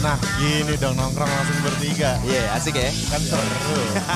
Nah 0.00 0.16
gini 0.40 0.80
dong 0.80 0.96
nongkrong 0.96 1.28
langsung 1.28 1.60
bertiga. 1.60 2.16
Iya 2.24 2.56
asik 2.56 2.72
ya. 2.72 2.88
Kan 3.12 3.20
seru. 3.20 3.44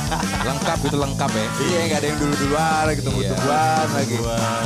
Lengkap 0.48 0.78
itu 0.80 0.96
lengkap 0.96 1.30
ya. 1.30 1.46
Iya 1.60 1.78
nggak 1.92 1.98
ada 2.00 2.06
yang 2.08 2.18
dulu-duluan 2.24 2.82
lagi 2.88 3.00
tunggu-tungguan 3.04 3.86
lagi. 3.92 4.16
Wah. 4.24 4.64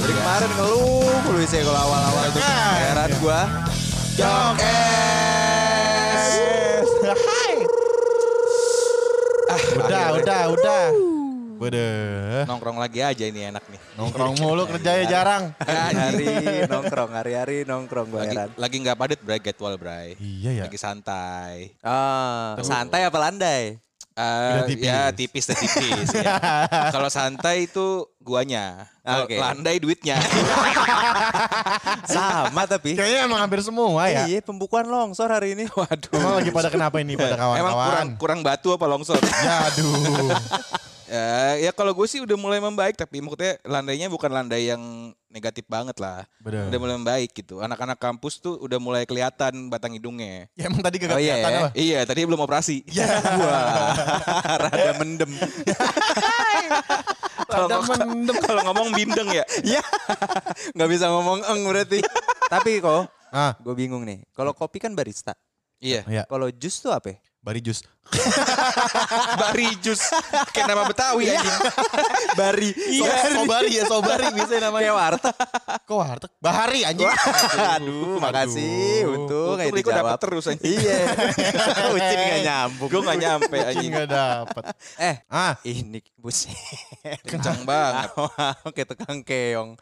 Dari 0.00 0.12
kemarin 0.16 0.50
ngeluh 0.56 1.12
mulu 1.28 1.44
sih 1.44 1.60
kalau 1.60 1.76
awal-awal 1.76 2.24
itu. 2.32 2.40
Kan. 2.40 2.76
Heran 2.80 3.10
gua. 3.20 3.40
Jokes. 4.16 4.64
Hai. 7.04 7.54
Ah, 9.50 9.60
Udah, 9.76 10.06
udah, 10.16 10.42
udah. 10.56 10.84
Waduh. 11.60 12.48
Nongkrong 12.48 12.80
lagi 12.80 13.04
aja 13.04 13.20
ini 13.22 13.44
enak 13.44 13.60
nih. 13.68 13.80
Nongkrong 13.94 14.40
mulu 14.40 14.64
kerjanya 14.64 15.04
jarang. 15.04 15.52
Hari-hari 15.60 16.26
nongkrong, 16.72 17.10
hari-hari 17.12 17.56
nongkrong 17.62 18.08
Lagi 18.08 18.32
heran. 18.32 18.48
lagi 18.56 18.76
nggak 18.80 18.96
padat 18.96 19.20
Bray, 19.20 19.38
jadwal 19.38 19.76
Bray. 19.76 20.16
Iya 20.16 20.50
ya. 20.56 20.64
Lagi 20.64 20.80
santai. 20.80 21.76
Ah, 21.84 22.56
santai 22.64 23.04
apa 23.04 23.18
landai? 23.20 23.76
Eh, 24.10 24.52
Udah 24.52 24.64
tipis. 24.66 24.84
ya 24.84 25.00
tipis 25.12 25.44
dan 25.46 25.56
tipis 25.56 26.10
ya. 26.12 26.34
Kalau 26.96 27.08
santai 27.08 27.68
itu 27.68 28.08
guanya. 28.18 28.88
Kalau 29.00 29.24
Oke. 29.24 29.36
landai 29.36 29.76
duitnya. 29.76 30.16
Sama 32.06 32.64
tapi. 32.64 32.96
Kayaknya 32.96 33.20
emang 33.24 33.40
hampir 33.40 33.60
semua 33.60 34.08
ya. 34.08 34.24
Iya, 34.26 34.40
pembukuan 34.40 34.88
longsor 34.88 35.28
hari 35.28 35.52
ini. 35.52 35.68
Waduh. 35.70 36.12
Emang 36.12 36.34
lagi 36.36 36.50
pada 36.50 36.68
kenapa 36.68 36.96
ini 37.00 37.16
pada 37.16 37.36
Emang 37.36 37.52
kurang 37.52 37.68
kawan-kawan? 37.70 38.06
kurang 38.16 38.40
batu 38.40 38.68
apa 38.72 38.84
longsor? 38.88 39.20
Ya 39.20 39.68
aduh. 39.68 40.32
Ya, 41.10 41.58
ya 41.58 41.70
kalau 41.74 41.90
gue 41.90 42.06
sih 42.06 42.22
udah 42.22 42.38
mulai 42.38 42.62
membaik 42.62 42.94
tapi 42.94 43.18
maksudnya 43.18 43.58
landainya 43.66 44.06
bukan 44.06 44.30
landai 44.30 44.70
yang 44.70 45.10
negatif 45.26 45.66
banget 45.66 45.98
lah. 45.98 46.22
Bener. 46.38 46.70
Udah 46.70 46.78
mulai 46.78 46.94
membaik 46.98 47.30
gitu. 47.34 47.58
Anak-anak 47.58 47.98
kampus 47.98 48.38
tuh 48.38 48.58
udah 48.62 48.78
mulai 48.78 49.02
kelihatan 49.06 49.70
batang 49.70 49.94
hidungnya. 49.94 50.46
Ya 50.54 50.70
emang 50.70 50.82
tadi 50.82 51.02
gak 51.02 51.10
Oh, 51.10 51.18
iya, 51.18 51.34
kelihatan 51.38 51.50
ya. 51.50 51.58
apa? 51.58 51.70
Iya, 51.74 52.00
tadi 52.06 52.20
belum 52.26 52.40
operasi. 52.42 52.76
Ya. 52.90 53.06
Wah, 53.42 53.94
rada 54.70 54.92
mendem. 54.98 55.30
Kalau 57.50 57.82
mendem. 57.82 58.36
kalau 58.46 58.62
ngomong 58.70 58.94
bindeng 58.94 59.26
ya. 59.34 59.44
Ya, 59.66 59.82
nggak 60.74 60.88
bisa 60.90 61.10
ngomong 61.10 61.42
eng 61.42 61.66
berarti. 61.66 61.98
Tapi 62.46 62.78
kok, 62.78 63.10
Ah, 63.30 63.54
gue 63.62 63.74
bingung 63.78 64.02
nih. 64.02 64.26
Kalau 64.34 64.50
kopi 64.50 64.82
kan 64.82 64.90
barista. 64.94 65.34
Iya. 65.78 66.02
ya. 66.10 66.22
Kalau 66.26 66.50
jus 66.50 66.82
tuh 66.82 66.90
apa? 66.90 67.14
ya? 67.14 67.18
Bari 67.40 67.64
jus. 67.64 67.80
Bari 69.40 69.72
jus. 69.80 70.12
Kayak 70.52 70.76
nama 70.76 70.84
Betawi 70.84 71.32
anjing. 71.32 71.56
Bari. 72.40 72.68
Iya, 72.76 73.32
sobari 73.32 73.72
ya, 73.80 73.84
sobari 73.88 74.28
bisa 74.36 74.60
namanya. 74.60 74.92
Kayak 74.92 74.96
warteg. 75.00 75.34
Kok 75.88 75.96
warteg? 75.96 76.30
Bahari 76.36 76.80
anjing. 76.84 77.08
Aduh, 77.80 78.20
makasih. 78.20 79.08
Untung 79.08 79.56
Riko 79.56 79.88
dijawab. 79.88 80.04
dapet 80.04 80.18
terus 80.20 80.44
anjing. 80.52 80.68
Iya. 80.68 80.98
Ucin 81.96 82.18
nggak 82.20 82.40
nyambung. 82.44 82.88
Gue 82.92 83.00
gak 83.08 83.18
nyampe 83.24 83.56
Anjing 83.56 83.90
gak 83.96 84.08
dapet. 84.12 84.64
Eh, 85.00 85.16
Ah, 85.32 85.56
ini 85.64 86.04
buset. 86.20 86.52
Kencang 87.24 87.64
banget. 87.64 88.20
Kayak 88.76 88.88
tukang 88.92 89.24
keong. 89.24 89.80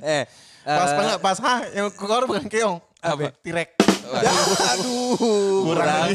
Eh, 0.00 0.24
pas 0.64 0.88
eh, 0.88 0.96
banget, 0.96 1.18
pas 1.20 1.36
ha, 1.44 1.54
yang 1.68 1.92
keluar 1.92 2.24
bukan 2.24 2.48
keong. 2.48 2.80
Apa? 3.04 3.28
Tirek. 3.44 3.83
Aduh, 4.04 5.16
kurang. 5.64 6.08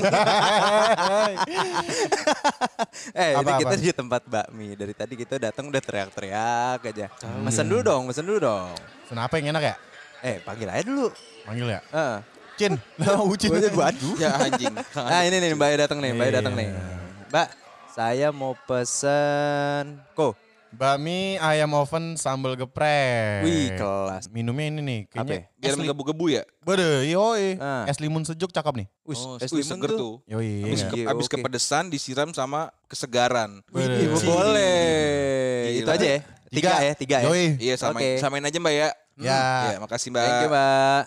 eh, 3.14 3.32
ini 3.34 3.42
Apa, 3.42 3.60
kita 3.60 3.76
apa? 3.76 3.82
di 3.82 3.90
tempat 3.92 4.22
bakmi. 4.26 4.78
Dari 4.78 4.94
tadi 4.94 5.14
kita 5.18 5.36
datang 5.42 5.68
udah 5.68 5.82
teriak-teriak 5.82 6.80
aja. 6.86 7.08
Mesen 7.42 7.66
dulu 7.66 7.82
dong, 7.82 8.04
mesen 8.08 8.26
dulu 8.26 8.40
dong. 8.40 8.74
Kenapa 9.10 9.42
yang 9.42 9.58
enak 9.58 9.64
ya? 9.64 9.76
Eh, 10.22 10.38
panggil 10.44 10.68
aja 10.70 10.84
dulu. 10.84 11.08
Manggil 11.48 11.68
ya? 11.74 11.82
Heeh. 11.90 12.18
Cin. 12.60 12.74
Lah, 13.00 13.24
Ucin. 13.24 13.50
Gua 13.50 13.60
aja, 13.64 13.70
waduh. 13.72 14.14
Ya 14.20 14.30
anjing. 14.36 14.74
Nah, 14.76 15.22
ini 15.28 15.36
nih 15.40 15.50
Mbak 15.56 15.70
datang 15.88 16.00
nih, 16.04 16.12
Mbak 16.12 16.30
datang 16.36 16.54
nih. 16.60 16.68
Iya. 16.68 16.84
Mbak, 17.32 17.48
saya 17.96 18.28
mau 18.36 18.54
pesen 18.68 20.04
ko. 20.12 20.36
Bakmi 20.70 21.36
ayam 21.38 21.74
oven 21.74 22.14
sambal 22.14 22.54
geprek. 22.54 23.42
Wih, 23.42 23.74
kelas. 23.74 24.30
Minumnya 24.30 24.70
ini 24.70 24.80
nih, 24.80 25.00
Apa? 25.10 25.26
kayaknya. 25.26 25.34
ya? 25.34 25.58
Biar 25.58 25.72
es 25.72 25.76
menggebu-gebu 25.76 26.26
ya. 26.30 26.44
Bede, 26.62 27.10
yoi. 27.10 27.58
Ah. 27.58 27.90
Es 27.90 27.98
limun 27.98 28.22
sejuk 28.22 28.50
cakep 28.50 28.86
nih. 28.86 28.88
Oh, 29.04 29.36
es 29.36 29.50
wih, 29.50 29.60
limun 29.60 29.66
seger 29.66 29.90
tuh. 29.90 29.98
tuh. 29.98 30.14
Yoi. 30.30 30.70
Abis, 30.70 30.82
ke, 30.86 30.96
Iya, 30.96 31.06
abis 31.10 31.26
oke. 31.26 31.34
kepedesan 31.36 31.90
disiram 31.90 32.30
sama 32.32 32.70
kesegaran. 32.86 33.66
Bede. 33.68 34.14
Boleh. 34.22 35.74
Gila. 35.74 35.82
Itu 35.82 35.90
aja 35.90 36.08
ya? 36.08 36.20
Tiga 36.50 36.72
ya, 36.80 36.94
tiga 36.94 37.18
ya? 37.22 37.28
Yoi. 37.30 37.46
Iya 37.58 37.74
samain, 37.76 38.18
Oke. 38.18 38.22
samain 38.22 38.44
aja 38.44 38.58
mbak 38.58 38.74
ya. 38.74 38.90
Ya. 39.18 39.42
Ya 39.74 39.78
makasih 39.78 40.10
mbak. 40.10 40.22
Thank 40.24 40.42
you, 40.42 40.50
Mbak. 40.50 41.02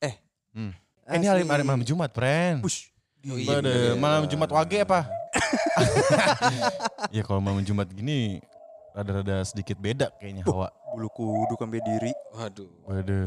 Eh, 0.00 0.14
Hmm. 0.54 0.72
Eh, 1.06 1.14
ini 1.16 1.26
hari, 1.26 1.42
hari 1.42 1.62
malam 1.62 1.82
Jumat, 1.82 2.10
friend. 2.10 2.62
Push. 2.62 2.90
Oh, 3.24 3.34
iya, 3.34 3.58
Bede, 3.58 3.66
bener. 3.66 3.98
malam 3.98 4.22
Jumat 4.26 4.46
wage 4.48 4.78
apa? 4.80 5.10
ya 7.14 7.22
kalau 7.22 7.38
malam 7.38 7.60
Jumat 7.60 7.86
gini 7.88 8.38
rada-rada 8.98 9.46
sedikit 9.46 9.78
beda 9.78 10.10
kayaknya 10.18 10.42
hawa. 10.42 10.74
Bulu 10.90 11.06
kuduk 11.08 11.54
sampai 11.54 11.78
diri. 11.78 12.10
Waduh. 12.34 12.66
Bede. 12.82 13.22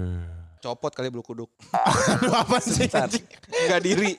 Copot 0.59 0.91
kali 0.91 1.07
bulu 1.07 1.23
kuduk. 1.23 1.49
Aduh 1.71 2.35
apa 2.35 2.59
sih? 2.59 2.91
Enggak 2.91 3.81
diri. 3.81 4.11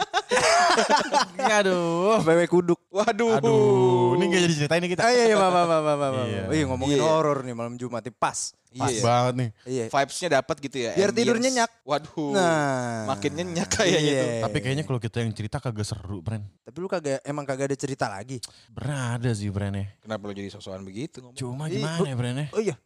Aduh. 1.61 2.25
Bebek 2.25 2.49
kuduk. 2.49 2.81
Waduh. 2.89 3.37
Aduh, 3.37 4.17
ini 4.17 4.33
gak 4.33 4.43
jadi 4.43 4.55
ceritain 4.57 4.81
nih 4.81 4.91
kita. 4.97 5.03
Ah, 5.05 5.13
iya, 5.13 5.25
iya, 5.29 5.37
mama, 5.37 5.69
mama, 5.69 5.93
mama. 5.95 6.23
Iya. 6.25 6.43
Iya, 6.49 6.65
ngomongin 6.67 6.97
Iya. 6.99 7.05
horor 7.05 7.45
nih 7.45 7.55
malam 7.55 7.77
Jumat 7.77 8.03
nih 8.03 8.17
pas. 8.17 8.57
Pas 8.73 8.89
Iya. 8.89 9.03
banget 9.03 9.35
nih. 9.37 9.51
Iya. 9.65 9.85
Vibes-nya 9.89 10.29
dapat 10.37 10.57
gitu 10.59 10.77
ya. 10.79 10.93
Biar 10.93 11.11
tidur 11.11 11.37
ambience. 11.37 11.45
nyenyak. 11.53 11.71
Waduh. 11.83 12.31
Nah. 12.33 13.05
Makin 13.09 13.31
nyenyak 13.35 13.69
kayaknya 13.69 14.01
Iya. 14.03 14.23
tuh. 14.23 14.31
Tapi 14.45 14.59
kayaknya 14.59 14.85
kalau 14.85 14.99
kita 14.99 15.17
yang 15.21 15.33
cerita 15.33 15.57
kagak 15.59 15.85
seru, 15.85 16.19
Bren. 16.19 16.43
Tapi 16.63 16.77
lu 16.77 16.89
kagak 16.89 17.21
emang 17.23 17.45
kagak 17.45 17.69
ada 17.69 17.77
cerita 17.77 18.07
lagi. 18.07 18.41
Berada 18.69 19.29
sih, 19.31 19.49
Bren 19.49 19.75
ya. 19.75 19.87
Kenapa 19.99 20.23
lo 20.25 20.33
jadi 20.33 20.49
sosokan 20.49 20.81
begitu 20.81 21.21
ngomong? 21.21 21.37
Cuma 21.37 21.65
gimana 21.67 22.03
ya, 22.03 22.17
Bren 22.17 22.37
ya? 22.37 22.47
Oh 22.51 22.61
iya. 22.61 22.77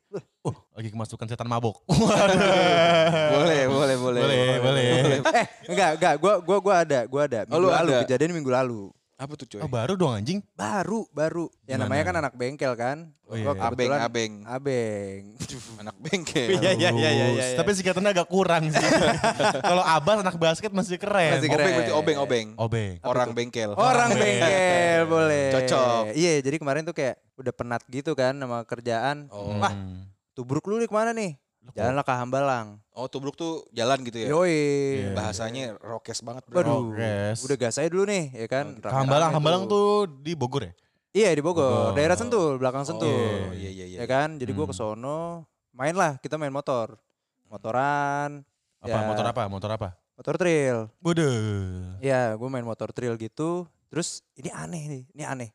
Oh, 0.43 0.55
lagi 0.73 0.89
kemasukan 0.89 1.27
setan 1.27 1.47
mabok. 1.47 1.83
boleh, 3.35 3.63
boleh, 3.67 3.97
boleh. 3.99 4.23
Boleh, 4.23 4.53
boleh. 4.63 4.85
eh, 5.35 5.47
enggak, 5.67 5.91
enggak. 5.99 6.15
Gua 6.19 6.35
gua 6.39 6.59
gua 6.59 6.75
ada, 6.83 7.01
gua 7.07 7.23
ada. 7.27 7.41
Oh, 7.47 7.59
Minggu 7.59 7.63
lu 7.63 7.69
lalu 7.71 7.91
ada? 7.93 8.01
kejadian 8.07 8.33
minggu 8.33 8.51
lalu. 8.51 8.83
Apa 9.17 9.33
tuh 9.33 9.49
coy? 9.49 9.65
Oh, 9.65 9.71
baru 9.73 9.97
dong 9.97 10.13
anjing. 10.13 10.45
Baru, 10.53 11.09
baru. 11.09 11.49
Ya 11.65 11.81
Gimana? 11.81 11.89
namanya 11.89 12.03
kan 12.05 12.17
anak 12.21 12.35
bengkel 12.37 12.73
kan. 12.77 13.17
Oh, 13.25 13.33
iya, 13.33 13.49
Gua 13.49 13.55
iya. 13.57 13.65
Abeng, 13.73 13.91
abeng. 13.97 14.33
Abeng. 14.45 15.21
Anak 15.81 15.97
bengkel. 16.05 16.61
Iya, 16.61 16.77
iya, 16.77 16.91
iya, 16.93 17.11
iya, 17.17 17.27
iya. 17.33 17.45
Tapi 17.57 17.73
singkatannya 17.73 18.13
agak 18.13 18.29
kurang 18.29 18.69
sih. 18.69 18.77
Kalau 19.73 19.81
Abbas 19.81 20.21
anak 20.21 20.37
basket 20.37 20.69
masih 20.69 21.01
keren. 21.01 21.41
Masih 21.41 21.49
Obeng 21.49 21.57
keren. 21.57 21.75
berarti 21.81 21.93
obeng, 21.97 22.19
obeng. 22.21 22.47
Obeng. 22.61 22.93
Orang 23.09 23.33
bengkel. 23.33 23.73
Orang 23.73 24.11
bengkel 24.13 25.01
boleh. 25.17 25.49
Cocok. 25.49 26.03
Iya, 26.13 26.33
jadi 26.45 26.57
kemarin 26.61 26.85
tuh 26.85 26.93
kayak 26.93 27.17
udah 27.41 27.53
penat 27.57 27.83
gitu 27.89 28.13
kan 28.13 28.37
sama 28.37 28.69
kerjaan. 28.69 29.33
Oh. 29.33 29.57
Wah, 29.57 29.73
tubruk 30.37 30.69
lu 30.69 30.77
nih 30.77 30.93
ke 30.93 30.95
mana 30.95 31.17
nih? 31.17 31.41
Jalanlah 31.75 32.03
ke 32.03 32.13
Hambalang. 32.13 32.67
Oh, 32.93 33.07
tubruk 33.07 33.35
tuh 33.35 33.67
jalan 33.71 33.99
gitu 34.03 34.23
ya. 34.23 34.29
Yoi. 34.31 34.53
Iya. 34.53 35.11
Bahasanya 35.13 35.65
rokes 35.79 36.21
banget, 36.21 36.47
Bro. 36.47 36.57
Waduh, 36.57 36.79
Progres. 36.93 37.39
udah 37.43 37.57
gas 37.57 37.77
aja 37.77 37.89
dulu 37.89 38.05
nih, 38.05 38.25
ya 38.31 38.47
kan? 38.47 38.77
Rame-rame 38.77 38.97
Hambalang, 39.03 39.31
Hambalang 39.33 39.63
tuh 39.67 39.87
di 40.07 40.33
Bogor 40.33 40.63
ya? 40.63 40.73
Iya 41.11 41.33
di 41.33 41.41
Bogor, 41.41 41.65
Bogor. 41.65 41.97
daerah 41.97 42.15
Sentul, 42.15 42.57
belakang 42.57 42.85
Sentul. 42.85 43.09
Oh, 43.09 43.51
iya 43.51 43.69
iya 43.69 43.87
iya. 43.87 43.99
Ya 44.01 44.07
kan? 44.07 44.37
Jadi 44.37 44.53
gua 44.53 44.65
Hmm. 44.65 44.73
ke 44.73 44.77
sono, 44.77 45.21
main 45.73 45.93
lah, 45.93 46.17
kita 46.17 46.37
main 46.37 46.53
motor. 46.53 47.01
Motoran, 47.47 48.45
Apa 48.77 48.93
Ya. 48.93 49.09
motor 49.09 49.25
apa? 49.25 49.43
Motor 49.49 49.71
apa? 49.73 49.89
motor 50.13 50.35
trail. 50.37 50.89
Bode. 50.97 51.29
Ya, 52.01 52.33
gue 52.33 52.49
main 52.49 52.63
motor 52.63 52.89
trail 52.89 53.17
gitu. 53.17 53.69
Terus 53.87 54.25
ini 54.33 54.49
aneh 54.49 54.83
nih, 54.87 55.03
ini 55.11 55.23
aneh. 55.23 55.51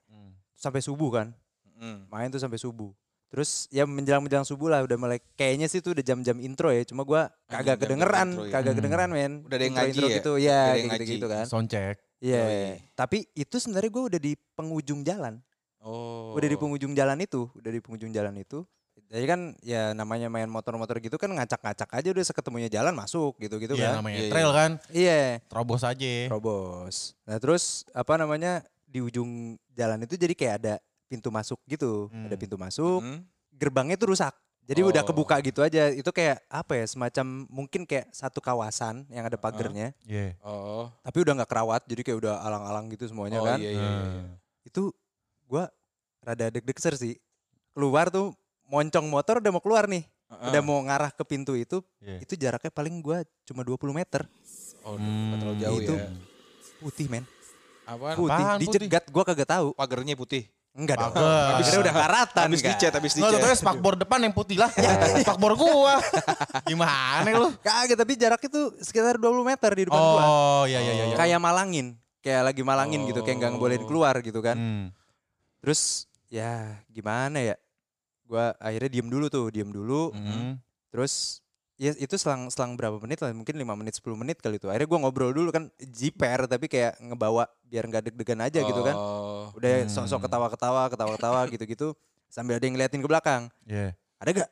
Sampai 0.54 0.78
subuh 0.80 1.10
kan, 1.12 1.28
Mm. 1.74 2.06
main 2.08 2.30
tuh 2.30 2.38
sampai 2.38 2.58
subuh. 2.58 2.94
Terus 3.32 3.72
ya 3.72 3.88
menjelang-menjelang 3.88 4.44
subuh 4.44 4.68
lah 4.68 4.84
udah 4.84 4.98
mulai 5.00 5.18
kayaknya 5.34 5.66
sih 5.66 5.80
tuh 5.80 5.96
udah 5.96 6.04
jam-jam 6.04 6.36
intro 6.38 6.68
ya. 6.68 6.84
Cuma 6.84 7.02
gua 7.02 7.32
kagak 7.48 7.80
jam-jam 7.80 7.96
kedengeran, 7.96 8.28
intro 8.30 8.44
ya. 8.44 8.52
kagak 8.52 8.68
Hmm. 8.68 8.78
kedengeran 8.78 9.10
men. 9.10 9.34
Udah 9.42 9.56
ada 9.56 9.64
yang 9.64 9.72
Intro- 9.72 9.82
ngaji 9.82 9.96
intro 9.96 10.06
ya? 10.06 10.16
gitu. 10.20 10.32
Iya, 10.36 10.60
ngaji. 10.68 10.84
gitu-gitu 10.92 11.26
kan. 11.26 11.46
Soundcheck. 11.48 11.96
Iya. 12.20 12.42
Yoi. 12.44 12.72
Tapi 12.94 13.18
itu 13.34 13.56
sebenarnya 13.56 13.90
gue 13.90 14.04
udah 14.06 14.20
di 14.22 14.34
penghujung 14.52 15.02
jalan. 15.02 15.40
Oh. 15.80 16.36
Udah 16.36 16.46
di 16.46 16.54
penghujung 16.56 16.94
jalan 16.94 17.18
itu, 17.18 17.50
udah 17.52 17.72
di 17.72 17.80
penghujung 17.80 18.12
jalan 18.12 18.36
itu. 18.36 18.62
Jadi 19.08 19.26
kan 19.26 19.40
ya 19.60 19.92
namanya 19.92 20.28
main 20.28 20.48
motor-motor 20.48 21.00
gitu 21.00 21.16
kan 21.16 21.28
ngacak-ngacak 21.28 21.90
aja 21.90 22.10
udah 22.12 22.24
seketemunya 22.24 22.70
jalan 22.70 22.92
masuk 22.94 23.36
gitu-gitu 23.40 23.76
Iya 23.76 23.84
kan. 23.90 23.94
namanya 24.00 24.16
Iya, 24.16 24.24
iya. 24.24 24.32
trail 24.32 24.52
kan. 24.52 24.72
Iya, 24.88 25.20
Terobos 25.48 25.82
aja. 25.82 26.14
terobos. 26.28 26.96
Nah 27.24 27.36
terus 27.36 27.64
apa 27.92 28.16
namanya 28.16 28.62
di 28.86 29.00
ujung 29.00 29.56
jalan 29.70 30.00
itu 30.02 30.16
jadi 30.16 30.32
kayak 30.32 30.56
ada 30.60 30.74
pintu 31.12 31.28
masuk 31.28 31.60
gitu. 31.68 32.08
Hmm. 32.08 32.32
Ada 32.32 32.40
pintu 32.40 32.56
masuk, 32.56 33.04
Mm. 33.04 33.20
gerbangnya 33.60 34.00
tuh 34.00 34.16
rusak. 34.16 34.32
Jadi 34.62 34.88
udah 34.88 35.04
Oh. 35.04 35.08
kebuka 35.12 35.36
gitu 35.44 35.60
aja. 35.60 35.92
Itu 35.92 36.16
kayak 36.16 36.48
apa 36.48 36.80
ya 36.80 36.86
semacam 36.88 37.26
mungkin 37.52 37.84
kayak 37.84 38.08
satu 38.16 38.40
kawasan 38.40 39.04
yang 39.12 39.28
ada 39.28 39.36
pagernya. 39.36 39.92
Iya. 40.08 40.40
Oh. 40.40 40.88
Tapi 41.04 41.18
udah 41.28 41.44
nggak 41.44 41.50
kerawat 41.52 41.82
jadi 41.90 42.02
kayak 42.08 42.18
udah 42.24 42.36
alang-alang 42.40 42.88
gitu 42.94 43.04
semuanya 43.10 43.44
oh, 43.44 43.46
kan. 43.52 43.60
Iya, 43.60 43.72
iya, 43.74 43.82
iya. 43.84 43.90
Nah. 43.92 44.32
Itu 44.64 44.96
gua 45.50 45.68
rada 46.24 46.48
deg-deg 46.48 46.78
sih. 46.96 47.20
Keluar 47.76 48.08
tuh 48.08 48.32
moncong 48.70 49.12
motor 49.12 49.44
udah 49.44 49.52
mau 49.52 49.60
keluar 49.60 49.90
nih. 49.92 50.08
Heeh. 50.32 50.48
Udah 50.54 50.62
mau 50.64 50.80
ngarah 50.80 51.12
ke 51.12 51.24
pintu 51.28 51.58
itu. 51.58 51.84
Iya. 52.00 52.24
Itu 52.24 52.40
jaraknya 52.40 52.72
paling 52.72 53.02
gua 53.04 53.28
cuma 53.44 53.66
20 53.68 53.92
meter. 53.92 54.24
Oh, 54.88 54.96
nggak 54.96 55.38
terlalu 55.42 55.58
jauh 55.60 55.80
itu 55.84 55.96
ya. 55.98 56.08
Putih 56.80 57.08
men. 57.10 57.26
Apaan? 57.84 58.16
Putih. 58.16 58.32
Apaan 58.40 58.58
putih? 58.62 58.80
Dicegat 58.80 59.06
gua 59.12 59.24
kagak 59.26 59.50
tahu. 59.50 59.68
Pagernya 59.76 60.16
putih. 60.16 60.46
Enggak 60.72 61.04
dong. 61.04 61.12
Akhirnya 61.60 61.82
udah 61.84 61.96
karatan 61.96 62.46
Habis 62.48 62.62
kan. 62.64 62.70
dicat, 62.72 62.92
habis 62.96 63.12
Nggak 63.20 63.32
dicat. 63.36 63.44
tahu 63.44 63.56
spakbor 63.60 63.94
depan 64.00 64.20
yang 64.24 64.32
putih 64.32 64.56
lah. 64.56 64.72
spakbor 65.28 65.60
gua. 65.60 66.00
Gimana 66.64 67.28
lu? 67.28 67.52
Kagak 67.60 68.00
tapi 68.00 68.16
jaraknya 68.16 68.48
tuh 68.48 68.72
sekitar 68.80 69.20
20 69.20 69.44
meter 69.44 69.72
di 69.76 69.84
depan 69.92 70.00
gua. 70.00 70.22
Oh 70.24 70.64
iya 70.64 70.80
iya 70.80 71.12
iya. 71.12 71.16
Kayak 71.20 71.44
malangin. 71.44 72.00
Kayak 72.24 72.54
lagi 72.54 72.62
malangin 72.64 73.04
gitu. 73.04 73.20
Kayak 73.20 73.44
nggak 73.44 73.52
ngebolehin 73.58 73.84
keluar 73.84 74.16
gitu 74.24 74.40
kan. 74.40 74.56
Hmm. 74.56 74.86
Terus 75.60 76.08
ya 76.32 76.80
gimana 76.88 77.44
ya. 77.44 77.56
Gua 78.24 78.56
akhirnya 78.56 78.90
diem 78.96 79.12
dulu 79.12 79.28
tuh. 79.28 79.52
Diem 79.52 79.68
dulu. 79.68 80.16
Hmm. 80.16 80.56
Terus 80.88 81.41
ya 81.82 81.98
itu 81.98 82.14
selang 82.14 82.46
selang 82.48 82.78
berapa 82.78 83.02
menit 83.02 83.18
lah. 83.18 83.34
Mungkin 83.34 83.58
5 83.58 83.74
menit 83.74 83.98
10 83.98 84.14
menit 84.14 84.38
kali 84.38 84.62
itu. 84.62 84.70
Akhirnya 84.70 84.86
gua 84.86 85.00
ngobrol 85.02 85.34
dulu 85.34 85.50
kan. 85.50 85.74
Jiper 85.82 86.46
tapi 86.46 86.70
kayak 86.70 87.02
ngebawa 87.02 87.50
biar 87.66 87.90
nggak 87.90 88.14
deg-degan 88.14 88.40
aja 88.40 88.62
gitu 88.62 88.82
kan. 88.86 88.94
Oh. 88.94 89.50
Udah 89.58 89.82
Hmm. 89.82 89.90
sok-sok 89.90 90.30
ketawa-ketawa. 90.30 90.84
Ketawa-ketawa 90.88 91.40
gitu-gitu. 91.54 91.98
Sambil 92.30 92.62
ada 92.62 92.64
yang 92.64 92.78
ngeliatin 92.78 93.02
ke 93.02 93.10
belakang. 93.10 93.50
Iya. 93.66 93.98
Ada 94.22 94.30
gak? 94.38 94.50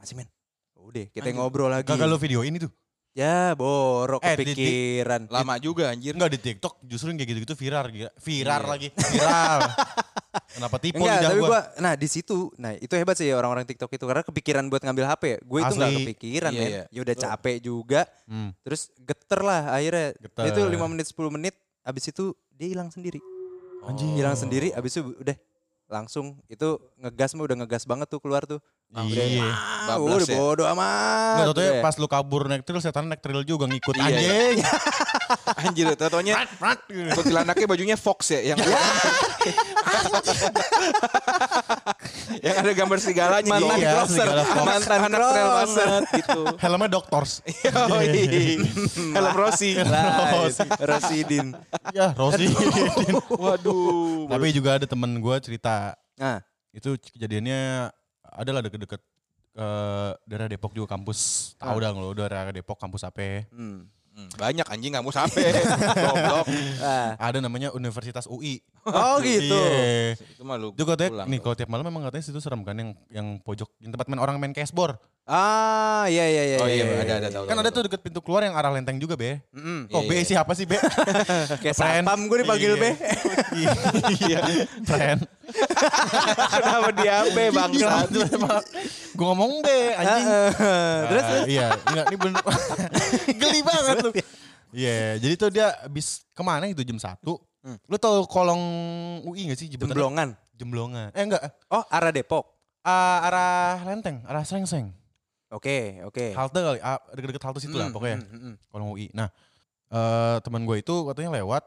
Masih 0.00 0.14
men. 0.16 0.28
Udah 0.74 1.06
kita 1.06 1.28
Anjir. 1.28 1.36
ngobrol 1.36 1.68
lagi. 1.68 1.86
Kagak 1.86 2.08
lu 2.08 2.16
video 2.16 2.40
ini 2.42 2.56
tuh. 2.58 2.72
Ya 3.12 3.52
borok 3.52 4.24
Eh, 4.24 4.32
di- 4.34 4.36
di- 4.40 4.44
kepikiran. 4.48 5.28
Lama 5.28 5.60
juga 5.60 5.92
anjir. 5.92 6.16
Enggak 6.16 6.32
di 6.32 6.40
TikTok 6.40 6.80
justru 6.82 7.12
yang 7.12 7.20
kayak 7.20 7.30
gitu-gitu 7.30 7.54
viral 7.54 7.84
gila. 7.86 8.10
Viral 8.16 8.56
Iya. 8.58 8.68
lagi. 8.68 8.88
Viral. 8.90 9.60
Kenapa 10.56 10.76
tipe 10.78 10.96
Enggak, 10.96 11.12
lidah 11.14 11.28
tapi 11.28 11.38
gua? 11.38 11.48
gua 11.50 11.60
nah 11.76 11.92
di 11.92 12.08
situ, 12.08 12.48
nah 12.56 12.72
itu 12.72 12.92
hebat 12.92 13.12
sih 13.14 13.28
orang-orang 13.30 13.64
TikTok 13.64 13.88
itu 13.90 14.04
karena 14.06 14.22
kepikiran 14.22 14.64
buat 14.66 14.80
ngambil 14.80 15.04
HP. 15.06 15.24
Gue 15.42 15.60
itu 15.60 15.74
nggak 15.74 15.92
kepikiran, 16.02 16.50
Iya, 16.50 16.56
men. 16.58 16.70
iya. 16.70 16.82
Ya 16.88 17.00
udah 17.02 17.16
capek 17.18 17.56
juga, 17.58 18.00
Hmm. 18.24 18.50
terus 18.62 18.88
geter 18.98 19.40
lah 19.40 19.62
akhirnya. 19.70 20.16
Geter. 20.18 20.44
Itu 20.48 20.60
5 20.64 20.88
menit 20.88 21.04
10 21.06 21.28
menit 21.28 21.52
abis 21.82 22.04
itu 22.08 22.24
dia 22.50 22.64
hilang 22.66 22.88
sendiri. 22.88 23.20
Anjing. 23.82 24.16
Hilang 24.16 24.36
sendiri 24.36 24.72
abis 24.72 24.92
itu 24.94 25.12
udah 25.14 25.36
langsung 25.86 26.40
itu 26.46 26.68
ngegas 26.96 27.34
mah 27.34 27.44
udah 27.44 27.56
ngegas 27.60 27.84
banget 27.84 28.08
tuh 28.08 28.20
keluar 28.20 28.44
tuh. 28.46 28.60
Iya. 28.92 29.48
Ah, 29.88 29.96
udah 29.96 30.20
ya? 30.20 30.36
bodo 30.36 30.68
amat. 30.68 31.36
Ya 31.40 31.44
Udah. 31.48 31.80
pas 31.80 31.96
lu 31.96 32.04
kabur 32.04 32.44
naik 32.44 32.60
trail 32.60 32.76
setan 32.76 33.08
naik 33.08 33.24
trail 33.24 33.40
juga 33.40 33.64
ngikut 33.64 33.96
Iya, 33.96 34.04
iya. 34.04 34.12
anjing. 34.12 34.56
Anjir, 35.64 35.86
tatonya 35.96 36.44
kuntilanaknya 37.16 37.64
bajunya 37.64 37.96
Fox 37.96 38.36
ya 38.36 38.52
yang 38.52 38.60
yang 42.44 42.56
ada 42.60 42.70
gambar 42.74 42.98
serigalanya 43.00 43.48
Mantan 43.48 43.78
Iya, 43.80 43.90
crosser, 43.96 44.28
mantan 44.60 45.00
anak 45.08 45.20
trail 45.24 45.48
banget 45.48 46.02
gitu. 46.20 46.40
Helmnya 46.60 46.88
Doctors. 46.92 47.32
Yoi. 47.64 48.60
Helm 49.16 49.32
Rossi. 49.32 49.70
Lah, 49.80 50.36
Rosidin. 50.84 51.56
ya, 51.96 52.12
Rosi. 52.12 52.44
Waduh. 53.32 54.28
Tapi 54.28 54.46
juga 54.52 54.76
ada 54.76 54.84
temen 54.84 55.16
gue 55.16 55.36
cerita 55.40 55.96
Nah, 56.12 56.38
itu 56.70 56.94
kejadiannya 57.16 57.88
adalah 58.32 58.60
deket-deket 58.64 59.00
eh, 59.54 60.10
daerah 60.24 60.48
Depok 60.48 60.72
juga 60.72 60.92
kampus 60.92 61.52
tahu 61.56 61.76
Ah. 61.78 61.82
dah 61.82 61.90
lo 61.92 62.10
daerah 62.12 62.48
Depok 62.50 62.80
kampus 62.80 63.04
apa 63.04 63.44
hmm. 63.52 63.80
Hmm, 64.12 64.28
banyak 64.36 64.68
anjing 64.68 64.92
nggak 64.92 65.00
mau 65.00 65.08
sampai. 65.08 65.40
Goblok. 66.04 66.44
Ah. 66.84 67.16
ada 67.16 67.40
namanya 67.40 67.72
Universitas 67.72 68.28
UI 68.28 68.60
Oh 68.84 69.16
gitu. 69.24 69.56
Iya. 69.56 70.20
Itu 70.20 70.44
mah 70.44 70.60
lu. 70.60 70.76
itu 70.76 70.84
katanya 70.84 71.10
pulang. 71.16 71.28
nih 71.32 71.38
kalau 71.40 71.54
tiap 71.56 71.70
malam 71.72 71.84
memang 71.88 72.04
katanya 72.04 72.24
situ 72.28 72.36
serem 72.36 72.60
kan 72.60 72.76
yang 72.76 72.92
yang 73.08 73.26
pojok 73.40 73.72
yang 73.80 73.88
tempat 73.88 74.12
main 74.12 74.20
orang 74.20 74.36
main 74.36 74.52
cashboard 74.52 75.00
Ah, 75.22 76.02
iya 76.06 76.26
iya 76.26 76.42
iya. 76.44 76.56
Oh 76.58 76.66
iya, 76.66 76.82
iya, 76.82 76.84
ada, 76.84 76.98
iya, 76.98 77.14
ada, 77.14 77.14
iya. 77.22 77.30
tahu, 77.30 77.44
kan 77.46 77.56
ada 77.56 77.70
tuh 77.70 77.82
deket 77.86 78.00
pintu 78.00 78.18
keluar 78.18 78.42
yang 78.42 78.52
arah 78.52 78.68
lenteng 78.68 78.98
juga 78.98 79.14
be 79.14 79.38
Mm-mm. 79.48 79.86
oh 79.88 80.02
Iya, 80.02 80.08
be 80.08 80.14
iya. 80.16 80.24
siapa 80.26 80.50
sih 80.52 80.66
be 80.66 80.74
Kayak 81.62 81.78
satpam 81.78 82.26
gue 82.26 82.38
dipanggil 82.42 82.74
Iya. 82.74 82.82
be. 82.82 82.90
iya 84.18 84.38
friend 84.82 85.20
Kenapa 86.52 86.90
dia 86.92 87.14
apa 87.22 87.42
bangsat? 87.50 88.08
gue 88.10 88.26
ngomong 89.22 89.62
be 89.62 89.78
anjing 89.94 90.26
Terus 91.06 91.22
Ah, 91.24 91.44
iya 91.46 91.66
enggak 91.80 92.04
ini 92.04 92.16
bener 92.18 92.42
geli 93.40 93.60
banget 93.62 93.96
tuh 94.00 94.12
Iya, 94.72 95.20
jadi 95.20 95.34
tuh 95.36 95.50
dia 95.52 95.68
habis 95.78 96.24
ke 96.32 96.40
mana 96.40 96.64
itu 96.64 96.80
jam 96.80 96.96
satu. 96.96 97.36
Hmm. 97.60 97.76
Lu 97.84 97.94
tau 97.94 98.24
kolong 98.24 98.56
UI 99.22 99.52
gak 99.52 99.60
sih? 99.60 99.68
Jembatan- 99.68 99.92
Jemblongan. 99.92 100.28
Jemblongan. 100.56 101.08
Eh 101.12 101.22
enggak, 101.22 101.44
Oh, 101.68 101.84
arah 101.86 102.08
Depok. 102.08 102.48
Ah, 102.80 103.20
arah 103.22 103.84
Lenteng, 103.84 104.24
arah 104.24 104.40
Sengseng. 104.42 104.88
Oke, 105.52 106.00
oke. 106.02 106.32
Halte 106.32 106.58
kali, 106.58 106.78
ah, 106.80 106.96
deket-deket 107.10 107.42
halte 107.42 107.60
situ 107.60 107.74
lah 107.74 107.86
Hmm, 107.86 107.94
pokoknya. 107.94 108.18
hmm, 108.18 108.40
hmm. 108.42 108.54
Kolong 108.66 108.88
UI. 108.90 109.12
Nah, 109.12 109.28
eh 109.86 110.36
teman 110.40 110.62
gue 110.62 110.76
itu 110.76 110.94
katanya 111.04 111.36
lewat, 111.36 111.60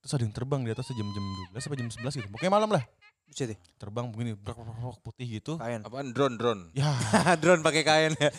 terus 0.00 0.12
ada 0.12 0.22
yang 0.22 0.34
terbang 0.34 0.60
di 0.60 0.70
atas 0.70 0.86
jam 0.88 1.06
jam 1.06 1.24
12 1.48 1.62
sampai 1.62 1.78
jam 1.78 1.88
11 1.88 2.14
gitu. 2.16 2.28
Pokoknya 2.28 2.50
malam 2.50 2.68
lah. 2.68 2.82
Buset 3.24 3.46
deh. 3.46 3.58
Terbang 3.76 4.08
begini, 4.08 4.32
brak, 4.32 4.56
brak, 4.56 4.72
brak, 4.74 4.98
putih 5.00 5.26
gitu. 5.30 5.54
Kain. 5.54 5.80
Apaan 5.82 6.10
drone 6.10 6.34
drone? 6.34 6.62
Ya, 6.72 6.90
drone 7.40 7.60
pakai 7.60 7.82
kain 7.82 8.12
ya. 8.18 8.30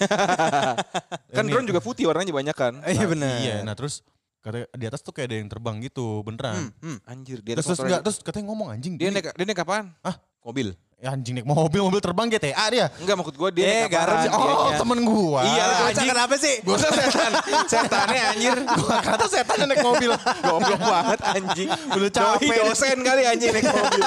Kan 1.30 1.46
drone 1.46 1.64
juga 1.64 1.80
putih 1.80 2.04
warnanya 2.06 2.34
banyak 2.34 2.54
kan. 2.54 2.74
Iya 2.84 3.00
Nah, 3.00 3.08
benar. 3.08 3.34
Iya, 3.40 3.56
nah 3.62 3.74
terus 3.74 4.02
katanya 4.40 4.68
di 4.74 4.86
atas 4.86 5.00
tuh 5.00 5.12
kayak 5.12 5.28
ada 5.30 5.38
yang 5.38 5.48
terbang 5.48 5.78
gitu, 5.80 6.20
beneran. 6.22 6.74
Hmm, 6.82 6.98
hmm. 6.98 6.98
Anjir, 7.06 7.40
dia 7.40 7.54
Terus 7.56 7.68
terus 7.70 7.80
enggak, 7.82 8.02
terus 8.02 8.18
katanya 8.20 8.46
ngomong 8.50 8.68
anjing. 8.70 8.96
dia 8.96 9.08
ini- 9.08 9.16
naik 9.16 9.32
dia 9.32 9.46
naik 9.46 9.62
apaan? 9.62 9.94
Hah? 10.02 10.16
Mobil. 10.42 10.74
Ya 11.00 11.16
anjing 11.16 11.32
naik 11.32 11.48
mobil, 11.48 11.80
mobil 11.80 12.04
terbang 12.04 12.28
GTA 12.28 12.66
dia. 12.68 12.86
Enggak 13.00 13.16
maksud 13.16 13.40
gua 13.40 13.48
dia 13.48 13.64
Eh, 13.64 13.88
naik 13.88 13.96
garam. 13.96 14.20
Oh, 14.36 14.68
temen 14.76 15.00
gua. 15.02 15.48
Iya, 15.48 15.64
Bocah 15.64 15.88
anjing. 15.88 16.10
kenapa 16.12 16.36
sih? 16.36 16.56
Gua 16.60 16.76
rasa 16.76 16.92
setan. 17.00 17.32
Setannya 17.66 18.22
anjir. 18.28 18.56
Gua 18.68 18.96
kata 19.00 19.26
setannya 19.26 19.66
naik 19.72 19.80
mobil. 19.80 20.12
Goblok 20.44 20.76
banget 20.78 21.20
anjing. 21.24 21.70
Udah 21.72 22.12
capek. 22.12 22.52
Doi 22.52 22.60
dosen 22.68 22.98
kali 23.00 23.22
anjing 23.24 23.48
naik 23.50 23.64
mobil. 23.66 24.04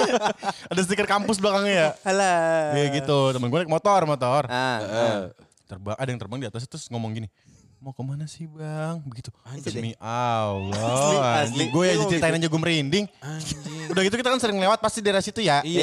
Ada 0.70 0.80
stiker 0.80 1.06
kampus 1.08 1.42
belakangnya 1.42 1.74
ya. 1.74 1.88
Alah. 2.06 2.78
Iya 2.78 2.86
gitu, 2.94 3.18
temen 3.34 3.50
gue 3.50 3.58
naik 3.60 3.72
motor, 3.72 4.00
motor. 4.06 4.42
Ah, 4.46 4.78
Heeh. 4.78 5.18
Terbang, 5.66 5.94
ada 5.94 6.08
yang 6.08 6.18
terbang 6.18 6.38
di 6.38 6.46
atas 6.46 6.62
terus 6.64 6.86
ngomong 6.86 7.10
gini. 7.10 7.26
Mau 7.80 7.96
ke 7.96 8.04
mana 8.04 8.28
sih 8.28 8.44
bang? 8.44 9.00
Begitu. 9.08 9.32
Anjir 9.40 9.72
Demi 9.72 9.96
Allah. 9.96 10.68
Asli, 10.76 11.16
asli. 11.48 11.64
Gue 11.72 11.88
ya 11.88 11.96
Iya, 11.96 12.04
ceritain 12.12 12.36
aja 12.36 12.48
gue 12.52 12.60
merinding. 12.60 13.08
Anjing. 13.24 13.88
Udah 13.88 14.04
gitu 14.04 14.20
kita 14.20 14.28
kan 14.28 14.36
sering 14.36 14.60
lewat 14.60 14.84
pasti 14.84 15.00
daerah 15.00 15.24
situ 15.24 15.40
ya. 15.40 15.64
Iya. 15.64 15.80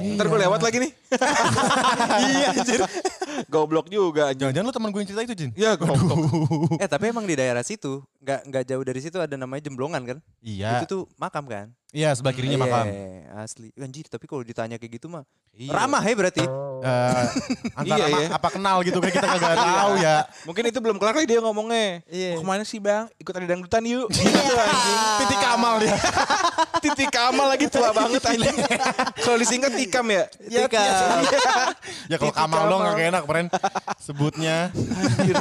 Iya. 0.00 0.16
Ntar 0.16 0.32
gue 0.32 0.40
lewat 0.48 0.64
lagi 0.64 0.80
nih. 0.80 0.92
iya 2.32 2.56
anjir. 2.56 2.80
Goblok 3.52 3.92
juga. 3.92 4.32
Jangan-jangan 4.32 4.64
lu 4.64 4.72
teman 4.72 4.88
gue 4.88 5.00
yang 5.04 5.08
cerita 5.12 5.22
itu 5.28 5.34
Jin? 5.36 5.50
Ya 5.52 5.76
goblok. 5.76 6.16
Eh 6.80 6.88
tapi 6.88 7.12
emang 7.12 7.28
di 7.28 7.36
daerah 7.36 7.60
situ 7.60 8.00
nggak 8.24 8.40
nggak 8.48 8.64
jauh 8.72 8.84
dari 8.88 9.00
situ 9.04 9.20
ada 9.20 9.36
namanya 9.36 9.68
Jemblongan 9.68 10.02
kan? 10.08 10.18
Iya. 10.40 10.80
Itu 10.80 10.86
tuh 10.88 11.02
makam 11.20 11.44
kan? 11.44 11.68
Iya 11.94 12.10
sebelah 12.18 12.34
kirinya 12.34 12.58
Iya, 12.58 12.64
makam. 12.66 12.86
Asli. 13.36 13.68
Anjir, 13.78 14.06
tapi 14.10 14.26
kalau 14.26 14.42
ditanya 14.42 14.74
kayak 14.74 14.98
gitu 14.98 15.06
mah 15.06 15.22
Iya. 15.56 15.72
ramah 15.72 16.04
ya 16.04 16.14
berarti. 16.18 16.44
Eh, 16.44 17.24
antara 17.72 18.04
Iya, 18.04 18.06
iya. 18.12 18.28
apa 18.36 18.48
kenal 18.52 18.84
gitu 18.84 19.00
kan 19.00 19.08
kita 19.08 19.24
kagak 19.24 19.56
tahu 19.64 19.92
ya. 19.96 20.16
Mungkin 20.44 20.64
itu 20.68 20.78
belum 20.84 20.96
kelar 21.00 21.16
kali 21.16 21.24
dia 21.24 21.40
ngomongnya. 21.40 22.04
Iya. 22.10 22.36
Mau 22.36 22.44
ke 22.44 22.48
mana 22.52 22.64
sih 22.68 22.76
bang? 22.76 23.08
Ikut 23.16 23.32
ada 23.32 23.46
dangdutan 23.48 23.80
yuk. 23.88 24.12
Gitu 24.12 24.52
anjing. 24.52 24.98
Titik 25.24 25.40
Kamal 25.40 25.74
dia. 25.80 25.96
Titik 26.84 27.08
Kamal 27.08 27.46
lagi 27.48 27.66
tua 27.72 27.90
banget 27.96 28.22
anjing. 28.28 28.56
Kalau 29.16 29.36
disingkat 29.40 29.72
Tikam 29.72 30.06
ya. 30.12 30.24
Tika. 30.28 30.82
ya 32.12 32.16
kalau 32.20 32.28
Titik 32.28 32.36
Kamal 32.36 32.62
dong 32.68 32.80
gak 32.84 33.00
enak 33.00 33.22
keren 33.24 33.46
sebutnya. 33.96 34.56
Anjir. 34.76 35.36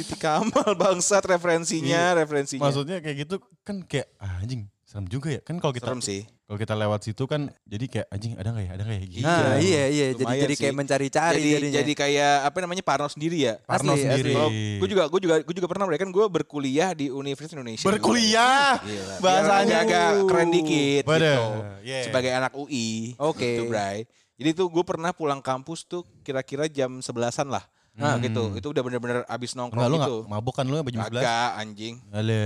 Titik 0.00 0.20
Kamal 0.22 0.72
bangsat 0.72 1.20
referensinya, 1.28 2.16
referensinya. 2.16 2.64
Maksudnya 2.64 3.04
kayak 3.04 3.28
gitu 3.28 3.36
kan 3.60 3.84
kayak 3.84 4.08
ah, 4.16 4.40
anjing 4.40 4.64
serem 4.90 5.06
juga 5.06 5.30
ya 5.30 5.38
kan 5.38 5.54
kalau 5.56 5.70
kita 5.70 5.86
Serem 5.86 6.02
sih. 6.02 6.26
kalau 6.42 6.58
kita 6.58 6.74
lewat 6.74 7.06
situ 7.06 7.22
kan 7.24 7.46
jadi 7.62 7.84
kayak 7.86 8.06
anjing 8.10 8.34
ada 8.34 8.50
nggak 8.50 8.64
ya 8.64 8.72
ada 8.74 8.82
nggak 8.82 8.98
ya 8.98 9.06
gitu. 9.06 9.22
Nah, 9.22 9.54
iya 9.62 9.82
iya 9.86 10.06
jadi 10.10 10.24
Lumayan 10.26 10.42
jadi 10.42 10.54
kayak 10.56 10.74
mencari-cari 10.74 11.34
Jadi 11.36 11.46
jadinya. 11.48 11.74
jadi 11.78 11.92
kayak 11.94 12.34
apa 12.42 12.58
namanya 12.58 12.82
Parno 12.82 13.06
sendiri 13.06 13.36
ya. 13.38 13.54
Parno 13.62 13.94
asli, 13.94 14.02
sendiri. 14.02 14.34
Gue 14.82 14.88
juga 14.90 15.06
gue 15.06 15.20
juga 15.20 15.34
gue 15.38 15.54
juga 15.54 15.68
pernah 15.70 15.86
mereka 15.86 16.02
kan 16.02 16.10
gue 16.10 16.26
berkuliah 16.28 16.90
di 16.90 17.06
Universitas 17.06 17.54
Indonesia. 17.54 17.86
Berkuliah 17.86 18.82
Gila. 18.82 19.14
bahasanya. 19.22 19.76
Agak 19.80 20.08
keren 20.26 20.50
dikit 20.50 21.02
Waduh, 21.06 21.22
gitu. 21.22 21.42
yeah. 21.86 22.02
Sebagai 22.02 22.30
anak 22.34 22.52
UI. 22.52 23.14
Oke. 23.16 23.46
Gitu, 23.56 23.70
Bray. 23.70 24.10
Jadi 24.34 24.50
tuh 24.52 24.66
gue 24.66 24.82
pernah 24.82 25.14
pulang 25.14 25.38
kampus 25.38 25.86
tuh 25.86 26.02
kira-kira 26.20 26.66
jam 26.66 26.98
sebelasan 26.98 27.46
lah. 27.46 27.62
Nah 27.94 28.18
Hmm. 28.18 28.26
gitu. 28.26 28.42
Itu 28.54 28.74
udah 28.74 28.82
bener-bener 28.82 29.22
abis 29.24 29.54
Enggak 29.54 29.70
nongkrong 29.70 29.86
lu 29.86 29.96
gitu. 29.96 30.16
nggak 30.20 30.30
mabuk 30.34 30.54
kan 30.56 30.66
lu 30.66 30.82
jam 30.82 31.06
11? 31.06 31.14
Agak 31.14 31.48
anjing. 31.56 31.94
Ale. 32.10 32.42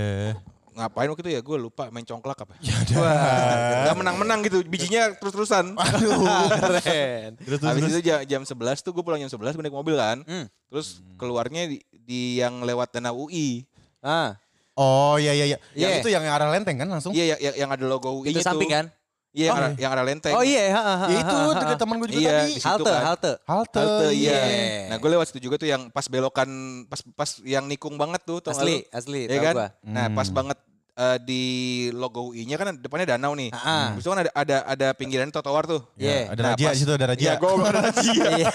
Ngapain 0.75 1.07
waktu 1.07 1.23
itu 1.23 1.31
ya 1.31 1.41
gue 1.41 1.57
lupa 1.57 1.87
main 1.89 2.03
congklak 2.03 2.35
apa. 2.37 2.55
Ya 2.59 2.75
udah. 2.75 3.87
Gak 3.87 3.97
menang-menang 3.97 4.43
gitu. 4.43 4.59
Bijinya 4.63 5.15
terus-terusan. 5.15 5.79
Keren. 6.51 7.31
Terus 7.39 7.59
terus. 7.63 7.71
Habis 7.71 7.83
terus. 7.85 7.93
itu 7.95 8.01
jam, 8.03 8.19
jam 8.25 8.43
11 8.43 8.53
tuh 8.81 8.91
gue 8.91 9.03
pulang 9.03 9.19
jam 9.19 9.31
11 9.31 9.55
gue 9.55 9.63
naik 9.63 9.73
mobil 9.73 9.95
kan. 9.95 10.19
Hmm. 10.27 10.47
Terus 10.69 10.99
keluarnya 11.15 11.71
di, 11.71 11.79
di 11.87 12.43
yang 12.43 12.61
lewat 12.61 12.91
Danau 12.91 13.25
UI. 13.25 13.63
Ah, 14.03 14.35
Oh 14.75 15.15
iya 15.17 15.31
iya 15.31 15.47
iya. 15.47 15.59
Yang 15.73 15.91
Iya. 15.91 16.01
itu 16.03 16.09
yang 16.11 16.27
arah 16.27 16.51
lenteng 16.51 16.75
kan 16.75 16.91
langsung? 16.91 17.15
Iya 17.15 17.39
yang, 17.39 17.55
yang 17.55 17.71
ada 17.71 17.87
logo 17.87 18.11
UI 18.11 18.35
itu 18.35 18.43
samping 18.43 18.67
kan? 18.67 18.91
Iya 19.35 19.45
yang, 19.45 19.51
Oh, 19.51 19.59
ada, 19.59 19.69
iya. 19.69 19.79
yang 19.83 19.93
ada 19.93 20.03
lenteng. 20.07 20.33
Oh 20.33 20.45
iya, 20.47 20.63
ha, 20.71 20.79
ha, 20.79 20.95
ha, 20.95 21.07
Ya 21.11 21.19
itu 21.19 21.37
ha. 21.51 21.75
teman 21.75 21.99
gue 21.99 22.09
juga 22.09 22.23
Iya, 22.23 22.31
tadi. 22.39 22.47
di 22.47 22.55
situ 22.55 22.69
Halte, 22.71 22.87
kan. 22.89 23.03
halte. 23.03 23.33
Halte. 23.45 23.79
Halte 23.83 24.07
iya. 24.15 24.31
Iya. 24.39 24.83
Nah 24.87 24.97
gue 24.97 25.11
lewat 25.11 25.27
situ 25.27 25.41
juga 25.43 25.57
tuh 25.59 25.67
yang 25.67 25.91
pas 25.91 26.07
belokan 26.07 26.49
pas 26.87 27.01
pas 27.13 27.31
yang 27.43 27.67
nikung 27.67 27.99
banget 27.99 28.23
tuh 28.23 28.39
Asli, 28.47 28.87
asli. 28.89 29.27
Iya 29.27 29.35
tahu 29.35 29.43
kan? 29.43 29.55
gua. 29.57 29.69
Nah 29.83 30.07
pas 30.09 30.23
Hmm. 30.25 30.37
banget 30.37 30.59
eh, 30.95 31.19
di 31.19 31.43
logo 31.91 32.31
UI-nya 32.31 32.55
kan 32.55 32.75
depannya 32.75 33.07
danau 33.11 33.35
nih. 33.35 33.51
Ah. 33.51 33.91
Habis 33.91 34.03
itu 34.03 34.11
kan 34.11 34.21
ada 34.21 34.31
ada 34.33 34.57
ada 34.65 34.87
pinggiran 34.93 35.29
trotoar 35.29 35.65
tuh. 35.65 35.83
Iya. 35.95 36.07
Ya, 36.07 36.21
ada 36.31 36.41
Nah, 36.41 36.51
raja 36.53 36.67
di 36.71 36.79
situ 36.79 36.93
ada 36.93 37.07
raja. 37.07 37.23
Iya, 37.23 37.33
gue 37.35 37.51
ada 37.51 37.81
razia. 37.85 38.25
Iya. 38.33 38.49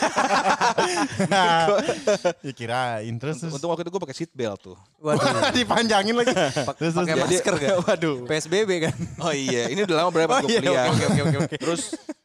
ya 2.45 2.51
kirain 2.51 3.15
terus 3.17 3.35
terus. 3.37 3.53
Untung 3.53 3.69
waktu 3.69 3.83
itu 3.83 3.91
gue 3.91 4.01
pakai 4.01 4.15
seat 4.15 4.31
belt 4.31 4.59
tuh. 4.61 4.77
Waduh. 4.99 5.51
dipanjangin 5.57 6.15
lagi. 6.15 6.33
terus, 6.33 6.55
terus. 6.75 6.93
Pakai 6.95 7.13
Jadi- 7.13 7.21
masker 7.35 7.53
gak? 7.55 7.75
Waduh. 7.85 8.15
PSBB 8.25 8.69
kan? 8.81 8.95
Oh 9.19 9.33
iya, 9.33 9.67
ini 9.67 9.83
udah 9.83 9.95
lama 9.99 10.09
berapa 10.09 10.31
Oh 10.31 10.41
gue 10.41 10.49
iya, 10.51 10.59
kuliah. 10.61 10.85
oke, 10.89 11.03
oke, 11.05 11.21
oke, 11.21 11.37
oke. 11.45 11.55
Terus 11.59 11.81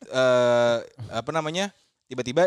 eh 0.09 0.77
apa 1.11 1.31
namanya? 1.31 1.75
Tiba-tiba 2.15 2.43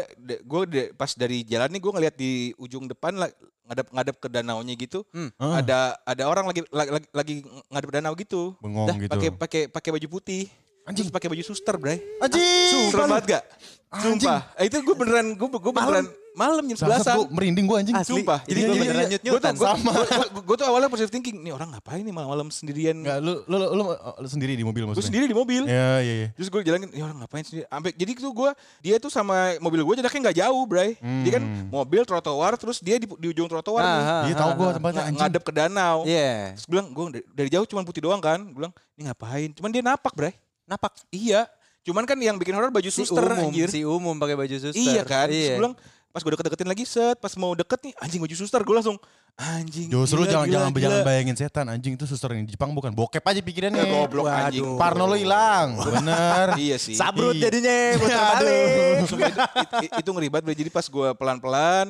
gue 0.48 0.62
pas 0.96 1.12
dari 1.12 1.44
jalan 1.44 1.68
nih 1.68 1.82
gue 1.84 1.92
ngeliat 1.92 2.16
di 2.16 2.56
ujung 2.56 2.88
depan 2.88 3.20
ngadep 3.68 3.88
ngadep 3.92 4.16
ke 4.16 4.28
danaunya 4.32 4.74
gitu. 4.80 5.04
Hmm. 5.12 5.28
Ah, 5.36 5.60
Ada 5.60 6.00
ada 6.08 6.24
orang 6.32 6.48
lagi 6.48 6.64
lagi, 6.72 7.04
lagi 7.12 7.34
ngadep 7.68 7.90
danau 7.92 8.16
gitu. 8.16 8.56
bengong 8.64 8.88
Dah, 8.88 8.96
gitu. 8.96 9.12
pakai 9.12 9.30
pakai 9.36 9.62
pakai 9.68 9.90
baju 10.00 10.08
putih. 10.08 10.48
Anjing 10.88 11.12
pakai 11.12 11.28
baju 11.28 11.44
suster, 11.44 11.76
Bray. 11.76 12.00
Anjing. 12.24 12.88
Serem 12.96 13.12
banget 13.12 13.26
gak? 13.28 13.44
Anjing. 13.92 14.24
Sumpah. 14.24 14.56
Eh, 14.56 14.72
itu 14.72 14.80
gue 14.80 14.96
beneran 14.96 15.36
gue 15.36 15.48
gue 15.52 15.74
beneran 15.76 16.08
malam 16.08 16.27
jam 16.38 16.78
Bangsat, 16.78 16.78
sebelasan. 16.78 17.16
gua 17.16 17.26
merinding 17.32 17.66
gue 17.66 17.78
anjing. 17.78 17.96
Asli. 17.96 18.12
Sumpah. 18.14 18.40
Jadi 18.44 18.60
gua 18.60 18.74
beneran 18.74 18.86
gue 18.86 18.94
tuh, 18.94 19.10
nyut-nyutan. 19.12 19.54
gue, 19.54 19.68
Sama. 19.68 19.92
gue, 20.40 20.56
tuh 20.56 20.66
awalnya 20.66 20.88
positive 20.88 21.10
thinking, 21.10 21.38
nih 21.40 21.52
orang 21.52 21.70
ngapain 21.70 22.00
nih 22.00 22.12
malam-malam 22.12 22.48
sendirian. 22.48 22.96
Enggak, 22.96 23.18
lu, 23.20 23.34
lu, 23.44 23.56
lu, 23.58 23.68
lu, 23.72 23.84
lu 24.16 24.28
sendiri 24.28 24.54
di 24.54 24.62
mobil 24.62 24.84
Gue 24.84 24.90
maksudnya? 24.92 25.08
sendiri 25.08 25.26
di 25.26 25.34
mobil. 25.34 25.62
Iya, 25.64 25.92
iya, 26.00 26.14
iya. 26.16 26.28
Terus 26.32 26.48
gue 26.48 26.62
jalan, 26.62 26.80
ya 26.88 27.04
orang 27.04 27.18
ngapain 27.20 27.42
sendiri. 27.42 27.66
Sampai 27.66 27.92
jadi 27.92 28.12
tuh 28.16 28.32
gue, 28.32 28.50
dia 28.80 28.96
tuh 28.98 29.10
sama 29.10 29.36
mobil 29.58 29.82
gue 29.82 29.96
jaraknya 29.98 30.22
nggak 30.24 30.38
jauh, 30.38 30.64
Bray. 30.64 30.92
Dia 31.24 31.32
kan 31.34 31.44
Hmm. 31.44 31.66
mobil 31.68 32.02
trotoar, 32.04 32.54
terus 32.56 32.78
dia 32.78 32.96
di, 32.96 33.08
di 33.08 33.28
ujung 33.28 33.48
trotoar 33.48 33.82
nih. 33.82 34.04
Ah, 34.04 34.24
Iya 34.24 34.36
tahu 34.36 34.52
gue 34.56 34.70
tempatnya 34.74 34.94
Ng- 34.96 35.08
anjing. 35.08 35.22
ngadep 35.24 35.42
ke 35.42 35.52
danau. 35.52 35.98
Iya. 36.04 36.54
Terus 36.54 36.64
gue 36.64 36.72
bilang, 36.72 36.88
gue 36.90 37.04
dari, 37.30 37.50
jauh 37.50 37.66
cuma 37.66 37.82
putih 37.82 38.02
doang 38.02 38.20
kan. 38.20 38.40
Gue 38.44 38.58
bilang, 38.58 38.74
ini 38.94 39.02
ngapain? 39.06 39.50
Cuman 39.52 39.70
dia 39.70 39.82
napak, 39.82 40.14
Bray. 40.14 40.34
Napak. 40.64 40.92
Iya. 41.10 41.48
Cuman 41.82 42.04
kan 42.04 42.16
yang 42.18 42.36
bikin 42.36 42.52
horor 42.52 42.68
baju 42.68 42.84
Si 42.86 43.00
suster 43.02 43.24
umum, 43.24 43.48
anjir. 43.48 43.72
si 43.72 43.80
umum 43.82 44.12
pakai 44.14 44.36
baju 44.36 44.52
suster. 44.54 44.76
Iya 44.76 45.02
kan. 45.02 45.26
Terus 45.26 45.40
Iya. 45.40 45.48
gue 45.50 45.60
bilang, 45.64 45.76
pas 46.10 46.22
gue 46.24 46.32
deket-deketin 46.34 46.68
lagi, 46.68 46.84
set. 46.84 47.18
Pas 47.18 47.34
mau 47.38 47.54
deket 47.54 47.80
nih, 47.84 47.94
anjing 48.02 48.20
baju 48.22 48.36
suster. 48.36 48.62
Gue 48.66 48.76
langsung, 48.76 48.98
anjing. 49.38 49.88
Justru 49.88 50.26
gila, 50.26 50.32
jangan 50.34 50.46
gila, 50.48 50.56
jangan 50.58 50.72
gila. 50.74 50.82
jangan 50.82 51.00
bayangin 51.06 51.36
setan 51.38 51.66
anjing 51.70 51.94
itu 51.94 52.06
suster 52.10 52.30
yang 52.34 52.44
di 52.44 52.58
Jepang 52.58 52.74
bukan 52.74 52.90
bokep 52.92 53.22
aja 53.22 53.42
pikirannya. 53.46 53.82
Eh, 53.82 53.90
goblok 53.94 54.26
anjing. 54.26 54.66
Parno 54.76 55.06
lo 55.06 55.14
hilang. 55.14 55.78
Bener. 55.78 56.58
Iya 56.58 56.78
sih. 56.82 56.98
Sabrut 56.98 57.38
Iya. 57.38 57.48
jadinya, 57.54 57.78
putar 58.02 58.22
balik. 58.42 58.98
Itu, 59.06 59.16
itu, 59.16 59.86
itu 60.02 60.10
ngeri 60.10 60.28
banget. 60.34 60.44
Bray. 60.50 60.58
Jadi 60.58 60.70
pas 60.74 60.86
gue 60.90 61.10
pelan-pelan, 61.14 61.86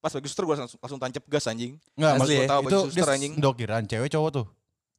pas 0.00 0.10
baju 0.10 0.26
suster 0.26 0.44
gue 0.48 0.54
langsung, 0.56 0.80
langsung 0.80 1.00
tancap 1.00 1.24
gas 1.28 1.44
anjing. 1.46 1.76
Enggak, 1.98 2.12
Asli 2.12 2.20
maksud 2.20 2.32
ya. 2.32 2.40
gua 2.40 2.48
Tahu 2.48 2.62
itu 2.64 2.78
suster 2.88 3.08
anjing. 3.12 3.32
Dokiran 3.36 3.82
cewek 3.84 4.08
cowok 4.08 4.30
tuh. 4.32 4.46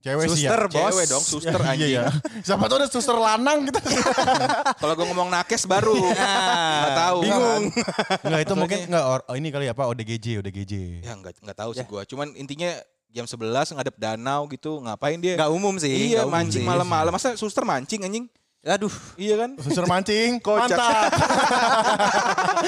Cewek 0.08 0.26
sih 0.30 0.42
ya. 0.42 0.50
Suster, 0.50 0.62
bos. 0.66 0.80
Cewek 0.88 1.06
dong, 1.06 1.20
suster 1.22 1.60
Ya, 1.60 1.68
anjing. 1.68 1.90
Iya, 1.90 2.04
iya. 2.08 2.42
Siapa 2.42 2.64
tuh 2.66 2.76
ada 2.78 2.88
suster 2.88 3.14
lanang 3.14 3.58
gitu. 3.64 3.80
Kalau 4.82 4.94
gue 4.94 5.06
ngomong 5.06 5.28
nakes 5.28 5.64
baru, 5.66 5.92
nggak 5.92 6.96
tahu. 6.98 7.20
Bingung. 7.22 7.64
Enggak 7.68 8.40
itu 8.40 8.48
Soalnya- 8.48 8.56
mungkin 8.56 8.80
enggak 8.88 9.04
or- 9.06 9.26
oh, 9.26 9.36
ini 9.36 9.48
kali 9.50 9.66
apa 9.68 9.84
ODGJ, 9.86 10.40
ODGJ. 10.40 10.74
Ya 11.04 11.14
nggak 11.14 11.44
nggak 11.44 11.58
tahu 11.58 11.72
sih 11.74 11.84
gue. 11.84 12.02
Cuman 12.08 12.32
intinya 12.34 12.72
jam 13.08 13.26
11 13.26 13.44
ngadep 13.74 13.96
danau 13.98 14.48
gitu, 14.48 14.80
ngapain 14.80 15.18
dia? 15.18 15.36
Gak 15.36 15.50
umum 15.50 15.76
sih. 15.76 16.14
iya, 16.14 16.24
umum 16.24 16.38
mancing 16.38 16.64
malam-malam. 16.64 17.10
Masa 17.10 17.36
suster 17.36 17.64
mancing 17.64 18.04
anjing? 18.04 18.26
Aduh. 18.62 18.92
Iya 19.16 19.36
kan? 19.38 19.50
Suster 19.58 19.84
mancing, 19.84 20.40
Kocak. 20.46 20.76
mantap. 20.76 21.12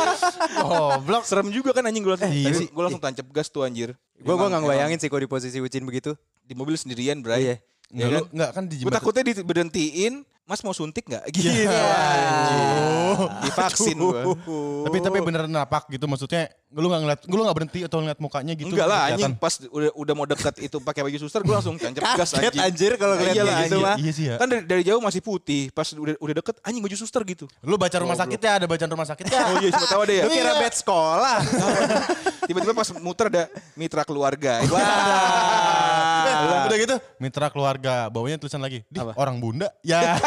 Goblok. 0.60 1.24
Serem 1.24 1.50
juga 1.50 1.72
kan 1.72 1.84
anjing 1.84 2.01
gue 2.01 2.13
langsung. 2.13 2.31
iya 2.31 2.50
tapi 2.50 2.58
sih. 2.58 2.67
gue 2.69 2.84
langsung 2.84 3.01
tancap 3.01 3.27
gas 3.29 3.48
tuh 3.48 3.63
anjir. 3.63 3.93
Gue 4.15 4.31
gua 4.31 4.48
Emang- 4.48 4.50
nggak 4.50 4.62
ngebayangin 4.65 4.98
sih 5.00 5.08
kalau 5.08 5.22
di 5.22 5.29
posisi 5.29 5.58
Ucin 5.60 5.84
begitu. 5.84 6.15
Di 6.50 6.58
mobil 6.58 6.74
sendirian, 6.74 7.22
Bray. 7.22 7.46
Iya. 7.46 7.56
Enggak, 7.89 8.01
Ya 8.01 8.10
kan? 8.12 8.24
enggak 8.27 8.50
kan 8.51 8.63
di 8.65 8.74
Gue 8.74 8.82
jembatan. 8.82 8.98
takutnya 8.98 9.24
diberhentiin, 9.24 10.13
Mas 10.44 10.62
mau 10.62 10.74
suntik 10.74 11.06
nggak? 11.06 11.24
Gitu. 11.29 11.46
Iya. 11.46 11.77
anjing. 11.77 12.65
Divaksin 13.46 13.96
gue. 13.96 14.22
Tapi 14.82 14.98
tapi 14.98 15.18
beneran 15.20 15.46
napak 15.48 15.86
gitu 15.88 16.06
maksudnya 16.06 16.50
lu 16.70 16.86
enggak 16.86 17.02
ngeliat 17.02 17.20
lu 17.26 17.42
enggak 17.42 17.58
berhenti 17.58 17.80
atau 17.82 17.98
ngeliat 17.98 18.20
mukanya 18.22 18.54
gitu. 18.54 18.70
Enggak 18.70 18.88
lah 18.94 19.10
anjing 19.10 19.34
pas 19.42 19.54
udah 19.58 19.90
udah 19.98 20.14
mau 20.14 20.26
dekat 20.30 20.56
itu 20.62 20.78
pakai 20.78 21.02
baju 21.02 21.18
suster 21.18 21.42
gue 21.42 21.56
langsung 21.58 21.82
tancap 21.82 22.14
gas 22.14 22.30
Kaget 22.30 22.54
anjing. 22.54 22.62
anjir 22.62 22.92
kalau 23.02 23.14
ngeliat 23.18 23.34
Iyalah, 23.34 23.50
kayak 23.50 23.66
gitu 23.66 23.78
mah. 23.82 23.96
Iya 23.98 24.12
sih 24.14 24.26
ya. 24.30 24.36
Kan 24.38 24.48
dari, 24.54 24.62
dari 24.70 24.82
jauh 24.86 25.02
masih 25.02 25.22
putih, 25.26 25.74
pas 25.74 25.90
udah 25.90 26.14
udah 26.22 26.34
deket 26.38 26.56
anjing 26.62 26.86
baju 26.86 26.94
suster 26.94 27.22
gitu. 27.26 27.50
Lu 27.66 27.74
baca 27.74 27.98
rumah 27.98 28.14
sakit 28.14 28.38
ya, 28.38 28.52
ada 28.62 28.66
bacaan 28.70 28.92
rumah 28.94 29.08
sakit 29.10 29.26
ya. 29.26 29.40
Oh 29.50 29.58
iya, 29.66 29.70
siapa 29.74 29.88
tahu 29.90 30.02
ada 30.06 30.14
ya. 30.14 30.24
Lu 30.30 30.30
kira 30.30 30.54
bed 30.62 30.74
sekolah. 30.78 31.38
Tiba-tiba 32.50 32.74
pas 32.78 32.90
muter 33.02 33.26
ada 33.34 33.44
mitra 33.74 34.06
keluarga. 34.06 34.62
Wah. 34.70 36.66
Udah 36.70 36.78
gitu, 36.78 36.96
mitra 37.18 37.50
keluarga, 37.50 38.14
bawahnya 38.14 38.38
tulisan 38.38 38.62
lagi, 38.62 38.86
di 38.86 39.02
Apa? 39.02 39.18
orang 39.18 39.42
bunda. 39.42 39.74
Ya. 39.82 40.22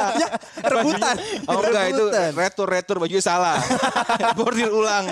Rebutan. 0.72 1.16
Oh 1.44 1.60
enggak 1.60 1.84
itu 1.92 2.04
retur-retur 2.32 2.96
bajunya 2.96 3.20
salah. 3.20 3.60
Bordir 4.32 4.72
ulang. 4.72 5.04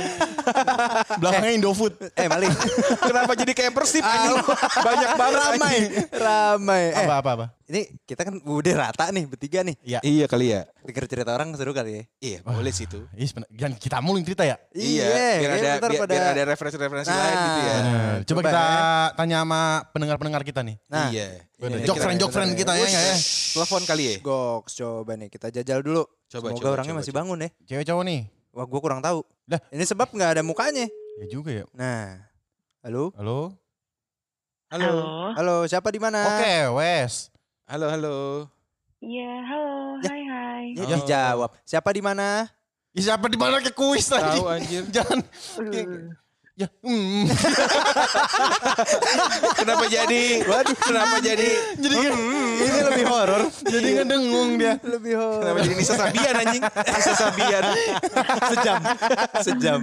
Belakangnya 1.16 1.52
Indofood. 1.52 1.94
Eh 2.12 2.26
Malik. 2.26 2.50
Kenapa 3.08 3.32
jadi 3.34 3.52
kayak 3.52 3.72
persib 3.72 4.00
anjing? 4.00 4.36
Banyak 4.80 5.10
banget 5.14 5.38
ramai. 5.40 5.76
Ramai. 6.10 6.82
Eh, 6.90 7.04
Apa 7.04 7.14
apa 7.18 7.30
apa? 7.32 7.46
ini 7.70 7.86
kita 8.02 8.26
kan 8.26 8.34
udah 8.34 8.74
rata 8.76 9.14
nih 9.14 9.24
bertiga 9.24 9.62
nih. 9.62 9.78
Iya. 9.80 10.02
Iya 10.02 10.26
kali 10.26 10.50
ya. 10.50 10.66
Dengar 10.82 11.06
cerita 11.06 11.30
orang 11.30 11.54
seru 11.54 11.70
kali 11.70 11.90
ya. 11.92 12.02
Iya, 12.18 12.38
boleh 12.42 12.74
sih 12.74 12.82
itu. 12.82 12.98
Ih, 13.14 13.22
sebenar- 13.24 13.46
jangan 13.48 13.74
kita 13.78 13.96
mulu 14.02 14.18
yang 14.18 14.26
cerita 14.26 14.42
ya. 14.42 14.56
Iya, 14.72 15.06
biar 15.38 15.48
kan 15.48 15.54
ada 15.54 15.70
biar, 15.86 16.00
pada- 16.02 16.10
biar 16.10 16.24
ada 16.34 16.42
referensi-referensi 16.50 17.06
Nah. 17.06 17.20
lain 17.20 17.36
gitu 17.38 17.60
ya. 17.60 17.76
Coba, 17.78 18.24
coba 18.26 18.40
kita 18.42 18.58
ya. 18.58 19.14
tanya 19.14 19.36
sama 19.38 19.60
pendengar-pendengar 19.88 20.42
kita 20.42 20.60
nih. 20.60 20.76
Nah, 20.84 21.06
iya. 21.10 21.26
Bener. 21.54 21.78
ini 21.78 21.86
Jok 21.86 21.94
kita- 21.94 22.02
friend, 22.02 22.18
jok 22.18 22.30
friend 22.32 22.50
kita 22.56 22.72
ya 22.74 22.84
enggak 22.84 23.04
ya? 23.04 23.16
Telepon 23.54 23.82
kali 23.86 24.02
ya. 24.02 24.14
Goks 24.18 24.72
coba 24.74 25.12
nih 25.14 25.28
kita 25.28 25.46
jajal 25.52 25.78
dulu. 25.80 26.02
Coba, 26.26 26.46
Semoga 26.48 26.58
coba, 26.58 26.70
orangnya 26.74 26.90
coba, 26.90 27.00
masih 27.00 27.12
coba. 27.12 27.20
bangun 27.22 27.38
ya. 27.38 27.48
Cewek 27.64 27.84
cowok 27.86 28.02
nih. 28.04 28.20
Wah 28.60 28.68
gue 28.68 28.80
kurang 28.84 29.00
tahu. 29.00 29.24
Dah. 29.48 29.56
Ini 29.72 29.88
sebab 29.88 30.12
nggak 30.12 30.36
ada 30.36 30.42
mukanya. 30.44 30.84
Ya 31.16 31.26
juga 31.32 31.48
ya. 31.48 31.64
Nah, 31.72 32.20
halo, 32.84 33.08
Halo. 33.16 33.56
Halo. 34.68 34.92
halo 35.32 35.56
siapa 35.64 35.88
di 35.88 35.96
mana? 35.96 36.20
Oke, 36.36 36.76
Wes. 36.76 37.32
Halo, 37.64 37.88
halo. 37.88 38.16
Iya, 39.00 39.32
halo, 39.48 39.96
Ya. 40.04 40.10
hai 40.12 40.22
hai. 40.28 40.64
Ya, 40.76 40.84
Oh. 40.84 40.88
dijawab. 40.92 41.50
Siapa 41.64 41.88
di 41.88 42.04
mana? 42.04 42.52
Ya, 42.92 43.00
siapa 43.00 43.32
di 43.32 43.40
mana 43.40 43.64
ke 43.64 43.72
kuis 43.72 44.12
tadi? 44.12 44.28
Tahu 44.28 44.44
anjir. 44.44 44.84
Jangan. 45.00 45.24
Uh, 45.56 46.12
Ya. 46.60 46.68
Hmm. 46.84 47.24
Kenapa 49.56 49.88
jadi? 49.88 50.44
Waduh, 50.44 50.76
kenapa 50.76 51.16
jadi? 51.24 51.48
Jadi 51.80 51.94
kan 51.96 52.12
Ini 52.60 52.80
lebih 52.84 53.04
horor. 53.08 53.48
jadi 53.64 53.88
ngedengung 53.96 54.60
dia. 54.60 54.76
lebih 54.84 55.16
horor. 55.16 55.40
Kenapa 55.40 55.58
jadi 55.64 55.74
Nisa 55.80 55.96
Sabian 55.96 56.34
anjing? 56.36 56.60
Nisa 56.60 57.12
Sabian. 57.16 57.64
Sejam. 58.52 58.76
Sejam. 59.40 59.80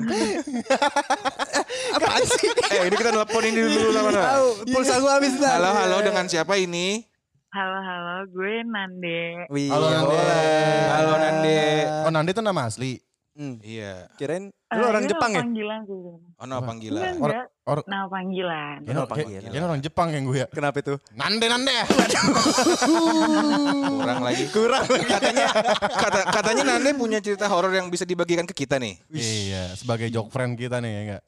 Apaan 1.98 2.24
sih? 2.30 2.46
Eh, 2.70 2.86
ini 2.86 2.94
kita 2.94 3.10
nelpon 3.10 3.42
ini 3.42 3.58
dulu 3.58 3.90
sama 3.90 4.14
mana? 4.14 4.22
Tahu, 4.38 4.48
pulsa 4.70 4.96
gua 5.02 5.18
habis 5.18 5.34
dah. 5.34 5.58
Halo, 5.58 5.74
halo 5.74 5.98
dengan 6.06 6.30
siapa 6.30 6.62
ini? 6.62 7.02
halo, 7.48 7.80
halo, 7.82 8.16
gue 8.30 8.62
Nande. 8.70 9.50
Wih, 9.50 9.74
Halo, 9.74 9.90
Nande. 9.90 10.20
Halo, 10.94 11.14
Nande. 11.18 11.58
Oh, 12.06 12.12
Nandi 12.14 12.30
itu 12.30 12.44
nama 12.46 12.70
asli. 12.70 13.02
Hmm, 13.38 13.62
Iya. 13.62 14.10
kirain 14.18 14.50
lu 14.50 14.84
orang 14.84 15.06
Jepang 15.06 15.30
ya? 15.30 15.46
Panggilan 15.46 15.80
sih. 15.86 15.94
Oh, 16.36 16.44
no 16.44 16.58
panggilan. 16.60 17.02
enggak. 17.16 17.46
Or 17.64 17.78
Nama 17.86 18.08
panggilan. 18.08 18.78
Kenapa 18.82 19.14
kayak- 19.14 19.30
panggilan? 19.30 19.42
kayaknya 19.46 19.68
orang 19.70 19.82
Jepang 19.82 20.08
yang 20.10 20.24
gue 20.26 20.38
ya. 20.38 20.48
Kenapa 20.50 20.78
itu? 20.82 20.94
Nande 21.14 21.46
nande. 21.46 21.78
Kurang 23.94 24.22
lagi. 24.24 24.44
Kurang 24.50 24.84
Katanya 24.88 25.46
kata, 25.78 26.20
katanya 26.32 26.64
Nande 26.66 26.90
punya 26.94 27.20
cerita 27.20 27.46
horor 27.46 27.70
yang 27.72 27.88
bisa 27.88 28.04
dibagikan 28.04 28.44
ke 28.44 28.56
kita 28.56 28.78
nih. 28.78 28.98
Iya, 29.10 29.76
sebagai 29.76 30.10
joke 30.10 30.32
friend 30.32 30.56
kita 30.56 30.80
nih 30.80 30.90
ya 30.90 31.02
enggak? 31.04 31.24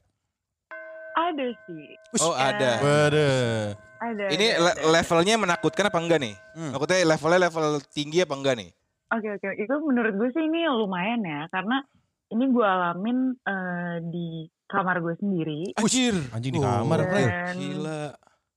Ada 1.11 1.45
sih. 1.61 1.85
Oh, 2.19 2.33
ada. 2.33 2.71
Waduh. 2.79 3.75
Ada. 3.99 4.25
Ini 4.31 4.45
ada, 4.55 4.71
ada. 4.71 4.81
levelnya 4.89 5.35
menakutkan 5.37 5.85
apa 5.85 5.99
enggak 5.99 6.19
nih? 6.19 6.33
Hmm. 6.55 6.71
Maksudnya 6.71 7.05
levelnya 7.05 7.39
level 7.45 7.65
tinggi 7.85 8.23
apa 8.23 8.33
enggak 8.33 8.55
nih? 8.57 8.69
Oke, 9.09 9.27
oke. 9.31 9.49
Itu 9.57 9.73
menurut 9.83 10.13
gue 10.15 10.29
sih 10.31 10.41
ini 10.41 10.65
lumayan 10.65 11.19
ya. 11.21 11.45
Karena 11.49 11.83
ini 12.29 12.45
gue 12.49 12.65
alamin 12.65 13.17
eh, 13.35 13.95
di 14.05 14.27
kamar 14.65 15.01
gue 15.01 15.15
sendiri. 15.17 15.73
Anjir. 15.75 16.15
Anjing 16.29 16.53
di 16.53 16.61
kamar. 16.61 16.99
Dan 17.09 17.55
Gila. 17.57 18.03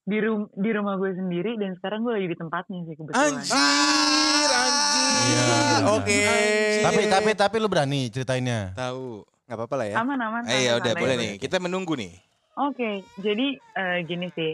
di, 0.03 0.17
rum 0.21 0.41
di 0.53 0.71
rumah 0.71 0.95
gue 0.97 1.13
sendiri. 1.13 1.57
Dan 1.57 1.77
sekarang 1.81 2.05
gue 2.05 2.13
lagi 2.13 2.29
di 2.29 2.37
tempatnya 2.37 2.79
sih 2.85 2.95
kebetulan. 2.95 3.33
Anjir, 3.33 4.51
anjir. 4.53 5.09
Iya. 5.23 5.57
Oke. 5.97 6.19
Anjir. 6.21 6.83
Tapi 6.85 7.03
tapi 7.09 7.31
tapi 7.33 7.57
lu 7.57 7.69
berani 7.73 8.13
ceritainnya. 8.13 8.77
tahu. 8.77 9.25
Gak 9.43 9.57
apa-apa 9.59 9.75
lah 9.77 9.87
ya. 9.89 9.95
Aman, 10.01 10.17
aman. 10.17 10.43
Eh 10.49 10.71
ya 10.71 10.81
udah 10.81 10.93
boleh 10.97 11.17
nih. 11.19 11.33
Kita 11.37 11.61
menunggu 11.61 11.93
nih. 11.93 12.13
Oke, 12.53 13.01
jadi 13.17 13.57
eh, 13.57 13.99
gini 14.05 14.29
sih. 14.37 14.53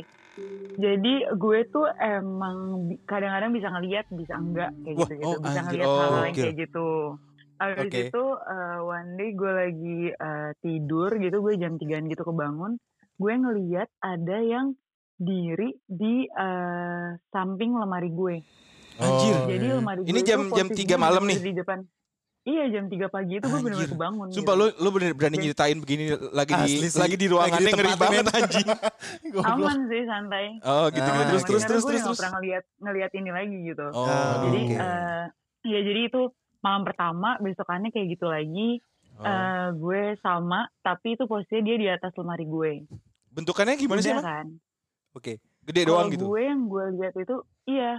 Jadi 0.78 1.26
gue 1.34 1.58
tuh 1.74 1.86
emang 1.98 2.86
kadang-kadang 3.10 3.50
bisa 3.50 3.74
ngeliat, 3.74 4.06
bisa 4.14 4.38
enggak 4.38 4.70
kayak 4.86 4.96
gitu-gitu. 5.02 5.26
oh, 5.26 5.36
bisa 5.42 5.60
anjir. 5.66 5.82
ngeliat 5.82 5.86
Oh, 5.86 5.98
hal 5.98 6.06
yang 6.06 6.30
gokil. 6.30 6.44
kayak 6.46 6.56
gitu. 6.62 6.88
Habis 7.58 7.86
Oke. 7.86 8.00
itu 8.08 8.24
eh, 8.24 8.78
one 8.80 9.10
day 9.14 9.30
gue 9.32 9.52
lagi 9.52 9.98
eh, 10.10 10.50
tidur 10.58 11.10
gitu, 11.12 11.36
gue 11.38 11.54
jam 11.56 11.74
3 11.74 11.82
gitu 12.06 12.22
kebangun. 12.24 12.78
Gue 13.14 13.34
ngeliat 13.34 13.90
ada 13.98 14.38
yang 14.38 14.78
diri 15.14 15.74
di 15.84 16.24
eh, 16.24 17.08
samping 17.28 17.74
lemari 17.74 18.08
gue. 18.08 18.36
Anjir. 18.96 19.34
Oh, 19.36 19.46
Jadi 19.46 19.66
lemari 19.72 20.00
gue 20.00 20.08
Ini 20.08 20.20
itu 20.20 20.28
jam- 20.28 20.48
jam 20.48 20.66
posisinya 20.66 20.96
3 20.96 20.98
malam 21.00 21.22
nih? 21.24 21.38
Di 21.40 21.54
depan. 21.54 21.78
Iya 22.40 22.64
jam 22.72 22.84
3 22.86 23.06
pagi 23.08 23.34
itu 23.34 23.44
gue 23.44 23.60
bener-bener 23.60 23.92
kebangun. 23.92 24.26
Sumpah 24.30 24.54
gitu. 24.54 24.62
lu 24.64 24.66
lu 24.78 24.88
bener 24.90 25.12
berani 25.12 25.36
Dan- 25.36 25.42
nyeritain 25.44 25.78
begini 25.78 26.04
lagi 26.32 26.52
di 26.54 26.64
Asli 26.64 26.88
sih. 26.88 26.96
lagi 26.96 27.14
di 27.14 27.26
ruangannya 27.28 27.60
Lagi 27.60 27.68
di 27.68 27.76
ngeri 27.76 27.92
banget 27.94 28.24
anjing. 28.32 28.68
Aman 29.52 29.78
sih 29.84 30.02
santai. 30.02 30.44
Oh 30.62 30.86
gitu 30.88 31.04
gitu 31.04 31.12
Ah, 31.12 31.26
terus 31.28 31.42
terus 31.44 31.60
Karena 31.60 31.68
terus 31.68 31.82
gue 31.82 31.90
terus 31.90 32.02
terus. 32.06 32.16
pernah 32.16 32.32
ngeliat 32.34 32.64
ngeliat 32.78 33.10
ini 33.12 33.30
lagi 33.30 33.56
gitu. 33.66 33.86
Oh. 33.92 34.06
Jadi 34.48 34.60
oke. 34.64 34.74
eh, 34.80 35.24
ya 35.66 35.80
jadi 35.84 36.00
itu 36.08 36.20
malam 36.60 36.82
pertama 36.82 37.38
besokannya 37.38 37.88
kayak 37.88 38.08
gitu 38.12 38.26
lagi. 38.26 38.82
Oh. 39.14 39.24
eh, 39.24 39.68
gue 39.74 40.02
sama 40.16 40.70
tapi 40.78 41.12
itu 41.12 41.24
posisinya 41.24 41.62
dia 41.64 41.76
di 41.76 41.88
atas 41.88 42.14
lemari 42.14 42.44
gue. 42.44 42.72
Bentukannya 43.28 43.74
gimana 43.74 43.98
sih 43.98 44.08
Udah 44.08 44.14
emang? 44.14 44.30
kan. 44.30 44.46
Oke. 45.12 45.32
Gede 45.60 45.82
Kalau 45.82 45.90
doang 45.96 46.08
gitu. 46.08 46.24
gue 46.28 46.40
yang 46.40 46.60
gue 46.64 46.84
lihat 46.96 47.14
itu 47.16 47.36
iya 47.66 47.92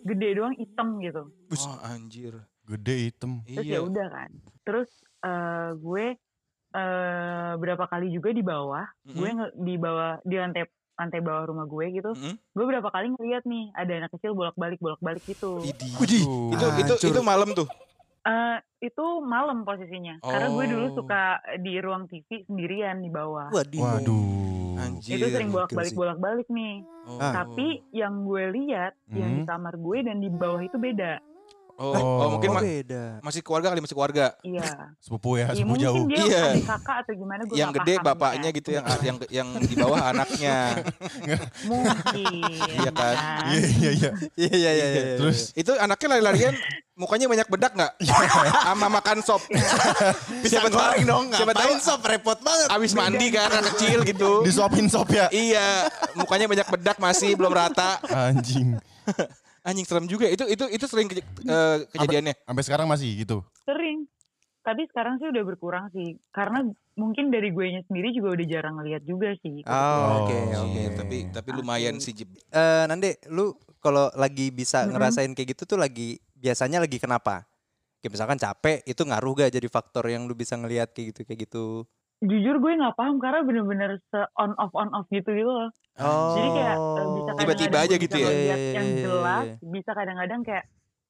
gede 0.00 0.28
doang 0.32 0.54
hitam 0.54 0.98
gitu. 0.98 1.22
Oh 1.58 1.76
anjir. 1.84 2.34
Gede 2.62 2.94
hitam. 3.04 3.42
Terus 3.44 3.58
ya 3.60 3.74
Iya. 3.74 3.80
udah 3.82 4.06
kan. 4.08 4.30
Terus 4.62 4.88
eh, 5.20 5.70
gue 5.76 6.04
eh 6.72 7.52
berapa 7.54 7.84
kali 7.84 8.08
juga 8.08 8.30
di 8.30 8.40
bawah, 8.40 8.86
gue 9.04 9.12
Mm-mm. 9.20 9.38
nge- 9.42 9.54
di 9.58 9.74
bawah 9.76 10.16
di 10.22 10.36
lantai 10.36 10.64
lantai 10.94 11.20
bawah 11.20 11.44
rumah 11.44 11.66
gue 11.66 11.86
gitu. 11.92 12.10
Mm-mm. 12.12 12.34
Gue 12.50 12.64
berapa 12.64 12.88
kali 12.88 13.06
ngeliat 13.10 13.44
nih 13.44 13.74
ada 13.74 13.92
anak 13.98 14.10
kecil 14.12 14.32
bolak-balik 14.32 14.78
bolak-balik 14.78 15.20
gitu. 15.22 15.60
Idih. 15.60 15.92
Widih. 15.98 16.22
Aduh. 16.22 16.70
Itu 16.78 16.94
itu 16.96 17.06
itu 17.10 17.20
malam 17.20 17.50
tuh. 17.50 17.68
Eh, 18.22 18.56
itu 18.80 19.04
malam 19.20 19.62
posisinya. 19.62 20.18
Karena 20.20 20.46
gue 20.48 20.64
dulu 20.68 20.86
Oh. 20.86 20.94
suka 20.96 21.22
di 21.56 21.74
ruang 21.76 22.06
TV 22.06 22.42
sendirian 22.44 22.98
di 22.98 23.08
bawah. 23.08 23.50
Waduh. 23.50 23.82
Waduh. 23.82 24.30
Anjir. 24.74 25.14
itu 25.16 25.26
sering 25.28 25.48
gokil 25.48 25.62
bolak-balik 25.68 25.86
sih. 25.86 25.96
bolak-balik 25.96 26.48
nih. 26.48 26.74
Oh. 27.04 27.18
Tapi 27.20 27.66
yang 27.90 28.22
gue 28.22 28.44
lihat 28.52 28.92
yang 29.08 29.30
di 29.32 29.42
Hmm. 29.42 29.50
kamar 29.50 29.74
gue 29.76 29.98
dan 30.02 30.16
di 30.16 30.28
bawah 30.28 30.58
itu 30.58 30.74
beda. 30.76 31.18
Oh, 31.74 31.88
oh, 31.90 32.28
mungkin 32.30 32.50
Oh, 32.50 32.54
ma- 32.54 32.62
beda. 32.62 33.04
masih 33.20 33.40
keluarga 33.40 33.68
kali 33.68 33.80
masih 33.80 33.96
keluarga. 33.96 34.26
Iya. 34.40 34.92
Sepupu 34.98 35.34
ya, 35.34 35.46
Ya, 35.46 35.54
sepupu 35.56 35.66
mungkin 35.68 35.82
jauh. 35.82 36.04
dia 36.06 36.18
Iya. 36.20 36.42
adik 36.52 36.66
kakak 36.68 36.96
atau 37.00 37.12
gimana 37.16 37.42
gue 37.42 37.54
yang 37.54 37.68
nggak 37.68 37.80
gede 37.80 37.94
paham 37.94 38.06
bapaknya 38.08 38.44
ya. 38.44 38.54
gitu 38.54 38.68
yang 38.70 38.84
yang 39.00 39.16
yang 39.30 39.48
di 39.58 39.74
bawah 39.74 40.00
anaknya. 40.12 40.56
Mungkin. 41.64 42.42
Iya 42.72 42.90
kan? 42.92 43.16
Iya 43.48 43.66
iya 43.68 43.90
iya. 43.92 44.10
Iya 44.36 44.52
iya 44.52 44.70
iya. 44.72 44.86
iya. 44.88 45.02
Terus 45.16 45.38
Itu 45.54 45.72
anaknya 45.74 46.08
lari-larian 46.12 46.54
mukanya 46.94 47.26
banyak 47.26 47.48
bedak 47.48 47.72
nggak? 47.72 47.92
Sama 48.62 48.86
makan 48.90 49.18
sop. 49.24 49.42
bisa 50.44 50.68
goreng 50.68 51.04
dong. 51.04 51.24
siapa 51.32 51.52
tahu 51.52 51.72
sob 51.78 52.00
repot 52.04 52.38
banget. 52.38 52.68
Abis 52.68 52.92
mandi 52.92 53.32
kan 53.32 53.48
anak 53.48 53.74
kecil 53.74 54.04
gitu. 54.04 54.44
disuapin 54.44 54.86
sop 54.86 55.08
ya. 55.08 55.28
Iya, 55.32 55.88
mukanya 56.14 56.46
banyak 56.46 56.68
bedak 56.68 56.96
masih 56.98 57.34
belum 57.34 57.52
rata. 57.52 57.96
Anjing. 58.04 58.76
Anjing 59.66 59.86
serem 59.86 60.06
juga. 60.06 60.26
Itu 60.26 60.44
itu 60.44 60.64
itu 60.68 60.84
sering 60.86 61.06
keje- 61.06 61.26
eh, 61.42 61.76
kejadiannya. 61.90 62.34
Sampai 62.42 62.62
sekarang 62.66 62.86
masih 62.90 63.08
gitu. 63.16 63.46
Sering. 63.62 64.04
Tapi 64.62 64.86
sekarang 64.90 65.18
sih 65.18 65.26
udah 65.26 65.42
berkurang 65.42 65.90
sih. 65.90 66.18
Karena 66.30 66.62
mungkin 66.94 67.34
dari 67.34 67.50
gue 67.50 67.82
sendiri 67.82 68.14
juga 68.14 68.34
udah 68.34 68.46
jarang 68.46 68.74
ngeliat 68.78 69.02
juga 69.02 69.34
sih. 69.38 69.62
Oh, 69.66 70.26
oke 70.26 70.34
Oh, 70.54 70.66
oke. 70.66 70.70
Iya, 70.70 70.88
tapi 70.94 71.16
tapi 71.30 71.48
lumayan 71.54 71.98
sih 71.98 72.14
Jib. 72.14 72.30
Eh, 72.50 72.84
Nande, 72.86 73.18
lu 73.26 73.54
kalau 73.82 74.10
lagi 74.14 74.54
bisa 74.54 74.86
ngerasain 74.86 75.34
kayak 75.34 75.58
gitu 75.58 75.74
tuh 75.74 75.78
lagi 75.78 76.22
biasanya 76.42 76.82
lagi 76.82 76.98
kenapa? 76.98 77.46
Kayak 77.98 78.12
misalkan 78.12 78.34
capek 78.36 78.82
itu 78.82 78.98
ngaruh 78.98 79.32
gak 79.38 79.54
jadi 79.54 79.68
faktor 79.68 80.04
yang 80.06 80.26
lu 80.26 80.34
bisa 80.34 80.58
ngelihat 80.58 80.90
kayak 80.90 81.14
gitu 81.14 81.20
kayak 81.22 81.40
gitu? 81.46 81.66
Jujur 82.18 82.58
gue 82.58 82.72
nggak 82.72 82.94
paham 82.94 83.18
karena 83.18 83.42
bener-bener 83.42 83.98
se 84.04 84.18
on 84.36 84.54
off 84.54 84.70
on 84.72 84.90
off 84.90 85.06
gitu 85.08 85.26
gitu 85.28 85.46
loh. 85.46 85.70
Jadi 85.96 86.48
kayak 86.52 86.76
eh, 86.78 87.06
bisa 87.08 87.30
Oh. 87.30 87.36
Tiba-tiba 87.36 87.78
aja 87.78 87.94
gitu 87.96 88.16
ya? 88.16 88.26
ngeliat 88.26 88.38
Iya, 88.38 88.54
iya, 88.58 88.72
yang 88.72 88.86
iya, 88.88 89.00
jelas, 89.00 89.46
bisa 89.60 89.90
kadang-kadang 89.90 90.40
kayak 90.42 90.64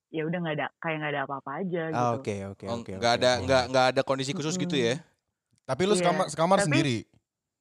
ya 0.09 0.23
udah 0.23 0.39
nggak 0.39 0.55
ada 0.55 0.67
kayak 0.79 0.97
nggak 0.99 1.13
ada 1.13 1.21
apa-apa 1.25 1.51
aja 1.59 1.83
gitu. 1.89 1.97
Ah, 1.99 2.13
Oke 2.13 2.35
oke 2.47 2.65
Oh, 2.65 2.77
oke. 2.79 2.93
nggak 2.93 3.13
ada 3.15 3.31
nggak 3.41 3.63
nggak 3.69 3.87
ada 3.89 4.01
kondisi 4.03 4.33
khusus 4.33 4.57
gitu 4.57 4.73
ya? 4.73 5.01
Tapi 5.63 5.83
lu 5.83 5.93
Iya. 5.93 6.01
sekamar, 6.01 6.25
sekamar 6.29 6.59
Tapi- 6.59 6.67
sendiri. 6.67 6.99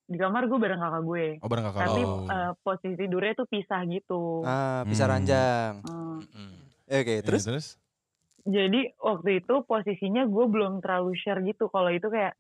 Di 0.06 0.18
kamar 0.18 0.44
gue 0.44 0.56
bareng 0.58 0.80
kakak 0.82 1.04
gue. 1.06 1.26
Oh 1.40 1.48
bareng 1.48 1.66
kakak. 1.66 1.82
Tapi 1.86 2.02
lu. 2.02 2.16
eh, 2.28 2.52
posisi 2.62 2.96
tidurnya 2.98 3.34
tuh 3.34 3.48
pisah 3.48 3.82
gitu. 3.86 4.44
Ah, 4.44 4.84
bisa 4.84 5.04
Hmm. 5.04 5.12
ranjang. 5.14 5.74
Hmm. 5.84 6.20
Mm. 6.26 6.56
Oke, 6.94 7.14
Iya, 7.14 7.22
terus 7.22 7.44
terus? 7.44 7.68
Jadi 8.44 8.92
waktu 8.98 9.40
itu 9.40 9.56
posisinya 9.64 10.26
gue 10.26 10.46
belum 10.46 10.80
terlalu 10.80 11.16
share 11.16 11.40
gitu. 11.42 11.68
Kalau 11.68 11.88
itu 11.88 12.06
kayak 12.06 12.34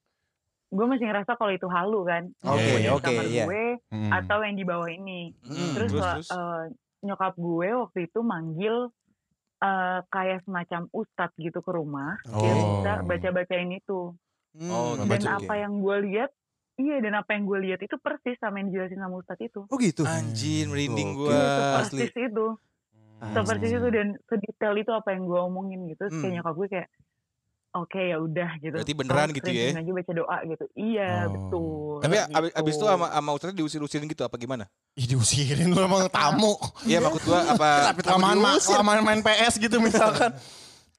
gue 0.67 0.85
masih 0.85 1.05
ngerasa 1.05 1.35
kalau 1.35 1.51
itu 1.51 1.67
halu 1.67 2.01
kan. 2.03 2.23
Oke. 2.43 2.71
Di 2.77 2.89
oke, 2.89 3.05
kamar 3.05 3.25
iya. 3.25 3.45
gue 3.45 3.63
Mm. 3.87 4.11
atau 4.13 4.37
yang 4.41 4.55
di 4.55 4.65
bawah 4.65 4.89
ini. 4.89 5.31
Mm, 5.41 5.71
terus 5.73 5.91
terus, 5.93 6.27
eh, 6.27 6.63
nyokap 7.01 7.33
gue 7.35 7.69
waktu 7.77 7.99
itu 8.05 8.19
manggil 8.21 8.75
eh, 9.59 9.99
kayak 10.09 10.41
semacam 10.41 10.89
ustadz 10.91 11.37
gitu 11.37 11.59
ke 11.59 11.69
rumah. 11.69 12.17
Dia 12.25 12.49
Oh. 12.51 12.81
bisa 12.81 12.91
baca-bacain 13.03 13.69
itu. 13.71 14.09
Hmm, 14.51 14.67
Oh, 14.67 14.91
Dan 14.97 15.05
baca- 15.07 15.37
apa 15.37 15.53
yang 15.55 15.79
gue 15.79 15.97
lihat, 16.03 16.33
iya 16.75 16.97
dan 16.97 17.13
apa 17.13 17.29
yang 17.31 17.45
gue 17.45 17.59
lihat 17.61 17.79
itu 17.79 17.93
persis 17.95 18.35
sama 18.35 18.57
yang 18.57 18.67
dijelasin 18.67 18.97
sama 18.97 19.15
ustadz 19.15 19.45
itu. 19.45 19.61
Oh 19.63 19.77
gitu. 19.77 20.01
Anjir 20.01 20.65
merinding 20.65 21.13
Oke. 21.13 21.29
gua. 21.29 21.77
asli. 21.77 22.03
Persis 22.03 22.25
itu. 22.25 22.47
Ah, 23.21 23.37
Seperti 23.37 23.65
Hmm. 23.67 23.77
itu 23.77 23.87
dan 23.93 24.07
sedetail 24.25 24.75
itu 24.75 24.91
apa 24.91 25.13
yang 25.13 25.23
gue 25.23 25.39
omongin 25.39 25.79
gitu. 25.85 26.01
Terus 26.01 26.13
kayak 26.15 26.25
Hmm. 26.25 26.35
nyokap 26.35 26.55
gue 26.55 26.67
kayak, 26.69 26.87
oke 27.71 28.01
ya 28.01 28.17
udah 28.17 28.49
gitu. 28.57 28.75
Berarti 28.75 28.93
beneran 28.93 29.29
Kamu 29.29 29.37
gitu 29.37 29.49
ya? 29.49 29.65
aja 29.71 29.91
baca 29.93 30.11
doa 30.11 30.37
gitu. 30.43 30.65
Iya 30.73 31.07
Oh. 31.07 31.29
betul. 31.29 31.93
Tapi 32.01 32.15
gitu. 32.17 32.33
abis, 32.33 32.51
abis 32.51 32.73
itu 32.73 32.85
sama 32.87 33.07
sama 33.07 33.29
Ustadz 33.31 33.53
diusir-usirin 33.55 34.07
gitu 34.07 34.23
apa 34.23 34.35
gimana? 34.35 34.65
Ih 34.91 35.05
diusirin 35.05 35.69
lu 35.69 35.79
emang 35.79 36.09
tamu. 36.09 36.57
Iya 36.81 36.97
maksud 36.99 37.21
gua 37.23 37.39
apa? 37.47 37.69
Tapi 37.93 38.01
kelamaan, 38.01 38.37
kelamaan 38.57 38.99
main 39.01 39.21
PS 39.21 39.55
gitu 39.55 39.77
misalkan. 39.77 40.33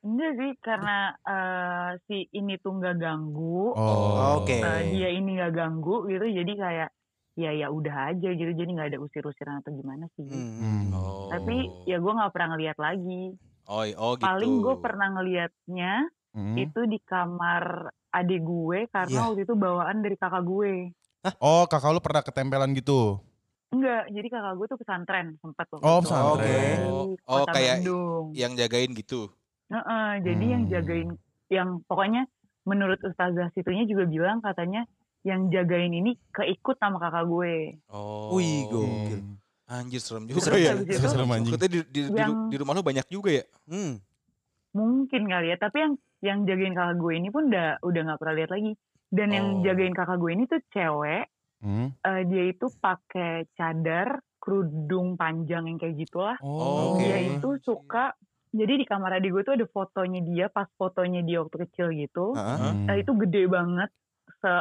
Enggak 0.01 0.33
sih 0.35 0.51
karena 0.59 0.97
eh, 1.23 1.91
si 2.05 2.27
ini 2.33 2.55
tuh 2.57 2.73
nggak 2.73 2.97
ganggu. 2.97 3.71
Oh. 3.73 4.39
Oke. 4.39 4.59
eh, 4.59 4.83
dia 4.91 5.11
ini 5.11 5.37
nggak 5.37 5.53
ganggu 5.53 6.07
gitu. 6.07 6.23
Jadi 6.25 6.53
kayak 6.55 6.89
ya 7.35 7.51
ya 7.51 7.69
udah 7.69 8.11
aja 8.11 8.29
gitu. 8.29 8.51
Jadi 8.51 8.71
nggak 8.71 8.89
ada 8.91 8.99
usir-usiran 8.99 9.59
atau 9.59 9.73
gimana 9.73 10.05
sih. 10.15 10.25
Hmm. 10.25 10.53
Hmm. 10.55 10.83
Oh. 10.93 11.29
Tapi 11.29 11.57
ya 11.85 11.97
gue 11.97 12.13
nggak 12.13 12.31
pernah 12.31 12.49
ngeliat 12.53 12.79
lagi. 12.79 13.23
oh, 13.65 13.85
oh 13.95 14.13
gitu. 14.15 14.23
Paling 14.23 14.55
gue 14.59 14.75
pernah 14.77 15.09
ngeliatnya 15.13 15.93
Hmm. 16.33 16.57
itu 16.57 16.81
di 16.85 16.97
kamar 16.99 17.65
adik 18.11 18.41
gue 18.41 18.89
karena 18.89 19.13
Iya. 19.15 19.25
waktu 19.27 19.41
itu 19.43 19.55
bawaan 19.55 20.01
dari 20.01 20.17
kakak 20.17 20.41
gue. 20.43 20.97
Oh 21.39 21.65
kakak 21.67 21.93
lu 21.93 22.01
pernah 22.01 22.21
ketempelan 22.21 22.73
gitu. 22.73 23.21
Enggak, 23.69 24.09
jadi 24.09 24.29
kakak 24.29 24.55
gue 24.55 24.67
tuh 24.67 24.79
pesantren 24.79 25.27
sempat 25.39 25.69
waktu 25.69 25.81
Oh, 25.83 25.93
itu. 25.95 26.03
pesantren. 26.03 26.79
Oh, 26.83 27.05
kota 27.23 27.53
kayak 27.53 27.77
Bandung. 27.79 28.25
yang 28.33 28.53
jagain 28.55 28.93
gitu. 28.93 29.29
Heeh, 29.69 30.09
jadi 30.23 30.45
yang 30.47 30.63
Hmm. 30.63 30.71
jagain, 30.71 31.09
yang 31.49 31.69
pokoknya 31.83 32.25
menurut 32.65 33.01
ustazah 33.03 33.49
situnya 33.51 33.85
juga 33.85 34.05
bilang 34.05 34.41
katanya 34.41 34.85
yang 35.23 35.49
jagain 35.49 35.91
ini 35.91 36.19
keikut 36.31 36.77
sama 36.77 36.99
kakak 36.99 37.25
gue. 37.25 37.55
Oh. 37.89 38.35
Wih, 38.35 38.67
gokil. 38.67 39.19
Hmm. 39.19 39.39
Anjir 39.65 39.99
serem 39.99 40.27
juga 40.27 40.53
ya. 40.53 40.77
habis 40.77 40.85
itu 40.91 41.09
Serem 41.09 41.31
anjing. 41.31 41.55
Di, 41.55 41.67
di, 41.67 41.81
di, 41.87 42.01
Yang- 42.13 42.51
di 42.51 42.57
rumah 42.57 42.73
lu 42.73 42.83
banyak 42.83 43.07
juga 43.09 43.31
ya? 43.33 43.45
Hmm. 43.65 44.03
mungkin 44.73 45.29
kali 45.29 45.53
ya, 45.53 45.57
tapi 45.57 45.77
yang 45.79 45.93
yang 46.21 46.39
jagain 46.43 46.73
kakak 46.73 46.97
gue 46.97 47.13
ini 47.13 47.29
pun 47.29 47.53
udah 47.53 47.77
udah 47.83 48.01
nggak 48.03 48.19
pernah 48.19 48.37
lihat 48.37 48.51
lagi. 48.51 48.73
Dan 49.07 49.29
yang 49.29 49.47
Oh. 49.53 49.61
jagain 49.61 49.93
kakak 49.93 50.17
gue 50.17 50.31
ini 50.33 50.45
tuh 50.49 50.61
cewek, 50.71 51.29
Hmm. 51.61 51.93
eh, 51.93 52.23
dia 52.25 52.45
itu 52.49 52.73
pakai 52.75 53.45
cadar, 53.53 54.17
kerudung 54.41 55.15
panjang 55.15 55.69
yang 55.69 55.77
kayak 55.77 56.01
gitulah. 56.01 56.41
Oh, 56.41 56.97
Oke. 56.97 57.05
Dia 57.05 57.37
itu 57.37 57.49
suka 57.61 58.17
jadi 58.49 58.75
di 58.75 58.85
kamar 58.85 59.17
adik 59.17 59.31
gue 59.31 59.43
tuh 59.43 59.55
ada 59.55 59.67
fotonya 59.67 60.21
dia 60.21 60.47
pas 60.49 60.69
fotonya 60.75 61.21
dia 61.21 61.41
waktu 61.41 61.69
kecil 61.69 61.93
gitu. 61.93 62.33
Heeh. 62.33 62.57
Hmm. 62.59 62.89
Eh, 62.89 62.97
itu 63.01 63.13
gede 63.15 63.43
banget. 63.47 63.93
Se 64.41 64.53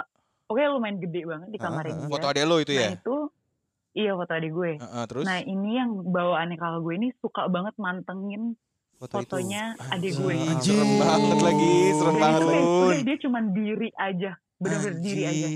Oke 0.51 0.61
lumayan 0.67 0.97
gede 0.99 1.21
banget 1.23 1.47
di 1.47 1.57
kamarnya 1.57 1.89
ah, 1.89 1.95
ah. 1.95 2.01
dia. 2.01 2.11
Foto 2.11 2.25
adek 2.27 2.43
lo 2.43 2.55
itu 2.57 2.71
Nah 2.71 2.81
ya? 2.83 2.89
itu 2.93 3.15
iya 3.93 4.11
foto 4.13 4.31
adik 4.31 4.51
gue. 4.51 4.71
Heeh, 4.77 5.03
terus? 5.05 5.23
Nah 5.23 5.39
ini 5.41 5.69
yang 5.73 5.91
bawaannya 6.05 6.55
kakak 6.55 6.81
gue 6.81 6.93
ini 6.93 7.07
suka 7.17 7.47
banget 7.47 7.75
mantengin 7.77 8.43
Foto 8.93 9.17
itu. 9.17 9.33
fotonya 9.33 9.63
adik 9.89 10.11
gue. 10.13 10.35
Anjir, 10.37 10.75
serem 10.75 10.91
banget 10.97 11.39
lagi, 11.41 11.73
serem 11.91 12.13
Dan 12.13 12.21
banget 12.21 12.41
itu 12.41 12.51
Lun. 12.53 12.85
udah 12.85 13.01
dia 13.01 13.17
cuman 13.17 13.43
diri 13.51 13.89
aja, 13.93 14.31
bener-bener 14.55 14.95
diri 14.99 15.21
aja. 15.23 15.47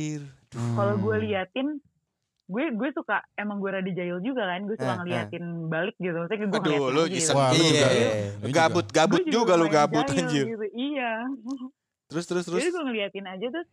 Kalau 0.56 0.94
gue 0.96 1.16
Hmm. 1.16 1.24
liatin, 1.24 1.68
gue 2.46 2.64
gue 2.72 2.90
suka 2.92 3.18
emang 3.36 3.58
gue 3.60 3.70
rada 3.70 3.92
jahil 3.92 4.18
juga 4.20 4.44
kan, 4.46 4.64
gue 4.64 4.76
suka 4.76 4.88
Ah, 4.88 4.94
ah. 4.94 5.00
ngeliatin 5.00 5.44
balik 5.68 5.96
gitu. 5.96 6.16
Maksudnya 6.16 6.40
gue 6.42 6.56
Aduh, 6.56 6.64
ngeliatin 6.64 6.96
lu 6.96 7.04
iseng 7.12 7.38
gitu. 7.38 7.54
Iya. 7.54 7.70
juga. 7.70 7.88
Iya. 7.92 8.10
Juga. 8.40 8.50
Gabut, 8.52 8.86
gabut 8.90 9.22
Gue 9.22 9.30
juga 9.30 9.54
lu 9.54 9.66
gabut 9.68 10.06
jahil 10.06 10.20
anjir. 10.22 10.46
Gitu. 10.48 10.66
Iya. 10.74 11.12
Terus 12.06 12.26
terus 12.26 12.44
terus. 12.46 12.60
Jadi 12.60 12.70
gue 12.72 12.84
ngeliatin 12.84 13.26
aja 13.28 13.46
terus, 13.52 13.70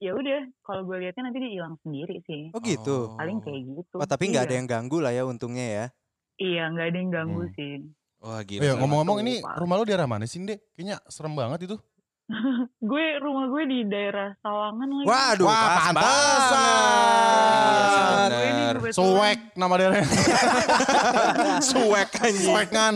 ya 0.00 0.10
udah 0.10 0.40
kalau 0.60 0.82
gue 0.82 0.96
liatin 0.98 1.22
nanti 1.22 1.38
dia 1.38 1.52
hilang 1.54 1.76
sendiri 1.80 2.24
sih. 2.24 2.48
Oh 2.50 2.60
gitu. 2.60 3.12
Paling 3.14 3.38
kayak 3.38 3.60
gitu. 3.68 3.94
Oh, 3.94 4.08
tapi 4.08 4.28
nggak 4.28 4.44
ada 4.44 4.52
Iya. 4.52 4.58
yang 4.58 4.68
ganggu 4.68 4.98
lah 4.98 5.12
ya 5.12 5.22
untungnya 5.22 5.66
ya. 5.68 5.84
Iya, 6.36 6.72
nggak 6.72 6.86
ada 6.88 6.98
yang 6.98 7.10
ganggu 7.12 7.42
Hmm. 7.44 7.54
sih. 7.54 7.72
Wah 8.18 8.36
Oh 8.36 8.40
gila. 8.42 8.60
ya 8.60 8.64
serem. 8.66 8.80
ngomong-ngomong 8.80 9.18
ini 9.20 9.34
rumah 9.40 9.76
lu 9.76 9.84
daerah 9.84 10.04
mana 10.04 10.24
sih, 10.24 10.40
Dek? 10.40 10.60
Kayaknya 10.74 10.96
serem 11.06 11.32
banget 11.32 11.60
itu. 11.64 11.76
gue 12.90 13.06
rumah 13.18 13.50
gue 13.50 13.62
di 13.66 13.78
daerah 13.90 14.34
Sawangan 14.42 14.88
lagi. 14.88 15.06
Waduh, 15.06 15.46
Wah, 15.46 15.62
pas 15.66 15.82
pantesan. 15.90 16.60
Swag 18.94 19.38
nama 19.58 19.74
daerahnya. 19.78 20.06
Anjing. 21.60 22.36
Swag 22.38 22.68
kan. 22.70 22.94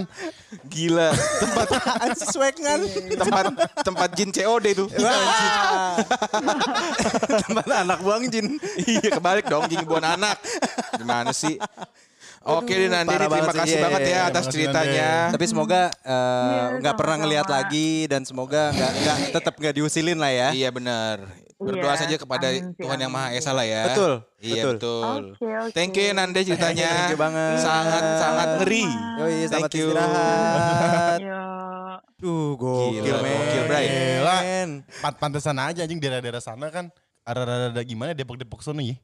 Gila. 0.71 1.11
Tempat 1.15 1.67
Anjing 2.03 2.31
swag 2.31 2.55
kan? 2.59 2.81
tempat 3.19 3.45
tempat 3.83 4.09
jin 4.15 4.31
COD 4.31 4.67
itu. 4.71 4.87
Wah. 5.03 5.99
Tempat 7.43 7.67
anak 7.85 7.99
buang 8.03 8.31
jin. 8.31 8.59
iya 8.87 9.09
kebalik 9.19 9.51
dong 9.51 9.67
jin 9.67 9.83
buan 9.83 10.05
anak. 10.07 10.39
Gimana 10.95 11.35
sih? 11.35 11.59
Oke 12.45 12.73
deh 12.73 12.87
Nandi, 12.87 13.09
terima 13.11 13.29
banget 13.31 13.49
sih. 13.49 13.59
kasih 13.59 13.73
Iya, 13.73 13.83
banget 13.83 14.01
iya, 14.01 14.07
ya 14.07 14.15
iya. 14.15 14.29
atas 14.29 14.45
ceritanya. 14.47 15.09
Tapi 15.33 15.45
semoga 15.45 15.81
eh, 15.97 16.13
Iya, 16.45 16.65
nggak 16.79 16.95
pernah 16.95 17.09
sama-sama. 17.11 17.23
ngelihat 17.25 17.47
lagi 17.49 17.89
dan 18.05 18.23
semoga 18.23 18.63
nggak 18.71 18.93
nggak 18.95 19.17
tetap 19.33 19.55
nggak 19.55 19.75
diusilin 19.75 20.19
lah 20.19 20.29
ya. 20.29 20.49
Iya 20.53 20.69
benar. 20.69 21.17
Berdoa 21.55 21.87
Iya, 21.89 22.01
saja 22.05 22.17
kepada 22.19 22.47
amin 22.51 22.77
Tuhan 22.77 22.99
yang 22.99 23.09
amin 23.09 23.17
Maha 23.17 23.29
sih. 23.31 23.39
Esa 23.41 23.51
lah 23.51 23.65
ya. 23.65 23.83
Betul, 23.89 24.13
Iya 24.39 24.53
betul. 24.61 24.73
betul. 24.75 25.23
Oke, 25.33 25.49
oke. 25.49 25.73
Thank 25.73 25.95
you 25.95 26.07
Nanda 26.13 26.41
ceritanya. 26.41 26.91
Thank 26.91 27.11
you 27.11 27.19
banget. 27.19 27.57
Sangat 27.59 28.05
sangat 28.19 28.49
ngeri. 28.61 28.85
Yoi, 28.85 29.35
selamat 29.41 29.51
Thank 29.51 29.73
you. 29.73 29.87
istirahat. 29.89 31.19
Duh, 32.15 32.57
gokil, 32.57 33.05
Gila, 33.05 33.21
men. 33.21 33.37
gokil, 33.39 33.63
Bray. 33.65 33.87
Gila. 33.87 34.39
Pantesan 35.15 35.57
aja 35.57 35.81
anjing 35.81 35.99
daerah-daerah 35.99 36.41
sana 36.41 36.69
kan. 36.69 36.89
Ada-ada 37.23 37.81
gimana 37.81 38.13
Depok-Depok 38.13 38.61
sana 38.61 38.81
ya. 38.81 38.97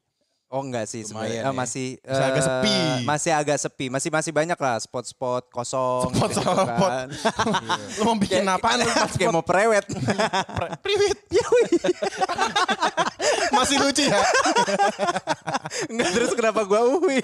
Oh 0.51 0.59
enggak 0.67 0.83
sih 0.83 1.07
sebenarnya. 1.07 1.47
Eh, 1.47 1.47
ya. 1.47 1.55
masih 1.55 1.95
Masih 2.03 2.27
agak 2.27 2.43
eh, 2.43 2.43
sepi. 2.43 2.75
Masih 3.07 3.31
agak 3.31 3.57
sepi. 3.63 3.85
Masih 3.87 4.09
masih 4.11 4.31
banyak 4.35 4.59
lah 4.59 4.75
spot-spot 4.83 5.47
kosong. 5.47 6.11
Spot 6.11 6.27
gitu 6.27 6.43
spot. 6.43 6.67
kan. 6.75 7.07
Lu 7.95 8.03
mau 8.03 8.19
bikin 8.19 8.43
apaan 8.43 8.83
lu? 8.83 8.91
Kayak 9.15 9.31
mau 9.31 9.47
prewed. 9.47 9.87
Priwit. 10.83 11.17
Masih 13.51 13.77
lucu 13.77 14.03
ya. 14.07 14.19
Enggak 15.91 16.09
terus 16.11 16.31
kenapa 16.33 16.63
gua 16.63 16.83
uwi? 16.87 17.19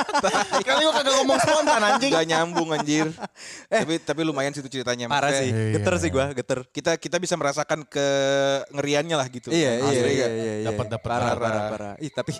Kali 0.66 0.82
gua 0.86 0.94
kagak 0.94 1.14
ngomong 1.22 1.38
spontan 1.38 1.82
anjing. 1.82 2.10
Gak 2.10 2.26
nyambung 2.26 2.68
anjir. 2.72 3.06
tapi 3.70 3.98
tapi 4.00 4.20
lumayan 4.22 4.54
sih 4.54 4.62
itu 4.62 4.70
ceritanya. 4.70 5.06
Parah 5.06 5.30
Maksudnya 5.30 5.42
sih. 5.42 5.50
Iya. 5.52 5.72
Geter 5.78 5.94
sih 5.98 6.10
gua, 6.10 6.26
geter. 6.32 6.58
Kita 6.70 6.98
kita 6.98 7.16
bisa 7.18 7.34
merasakan 7.34 7.82
kengeriannya 7.86 9.16
lah 9.18 9.26
gitu. 9.28 9.50
Iya, 9.50 9.70
iya, 9.78 9.86
Asli 9.86 9.96
iya, 9.96 10.02
nggak? 10.02 10.30
iya, 10.32 10.54
iya. 10.62 10.66
Dapat- 10.70 10.88
dapat 10.88 11.08
parah, 11.08 11.26
parah. 11.28 11.38
parah, 11.38 11.62
parah. 11.70 11.94
Ih, 11.98 12.10
tapi 12.10 12.32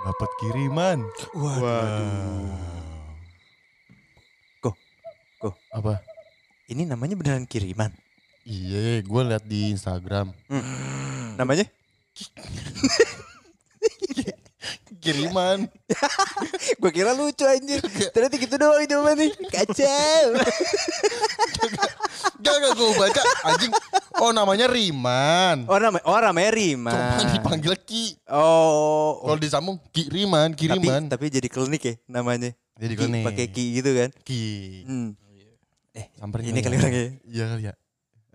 Dapat 0.00 0.30
kiriman. 0.40 0.98
waduh. 1.36 2.56
Kok, 4.58 4.74
kok. 5.38 5.54
Apa? 5.70 6.00
Ini 6.66 6.88
namanya 6.88 7.14
beneran 7.14 7.44
kiriman. 7.44 7.92
Iya, 8.44 9.04
gue 9.04 9.22
liat 9.26 9.44
di 9.44 9.70
Instagram. 9.70 10.32
Namanya? 11.36 11.66
Kiriman. 15.00 15.64
Gua 16.80 16.92
kira 16.92 17.16
lucu 17.16 17.48
anjir. 17.48 17.80
Ternyata 18.12 18.36
gitu 18.36 18.54
doang 18.60 18.84
jawabannya. 18.84 19.32
Kacau. 19.48 20.26
Gak, 22.40 22.56
gak 22.56 22.72
gue 22.72 22.90
baca. 22.96 23.22
Anjing. 23.48 23.72
Oh 24.20 24.32
namanya 24.32 24.68
Riman. 24.68 25.64
Oh 25.64 25.76
namanya, 25.80 26.04
oh 26.04 26.20
namanya 26.20 26.50
Rima. 26.52 26.92
Cuma 27.16 27.32
dipanggil 27.32 27.72
Ki. 27.80 28.16
Oh, 28.28 29.24
Kalau 29.24 29.40
disambung 29.40 29.76
Kiriman, 29.88 30.52
tapi, 30.52 30.60
Kiriman. 30.68 31.02
tapi 31.08 31.32
jadi 31.32 31.48
klinik 31.48 31.82
ya 31.84 31.94
namanya. 32.04 32.52
Jadi 32.76 32.92
klinik. 32.96 33.24
Pakai 33.24 33.46
ki 33.48 33.64
gitu 33.80 33.90
kan. 33.92 34.08
Ki. 34.24 34.44
Hmm. 34.84 35.08
Samperin 36.16 36.52
Ini 36.52 36.60
kali 36.60 36.76
ya. 36.76 36.80
orangnya. 36.80 37.06
Iya 37.24 37.44
kali 37.48 37.62
ya. 37.68 37.74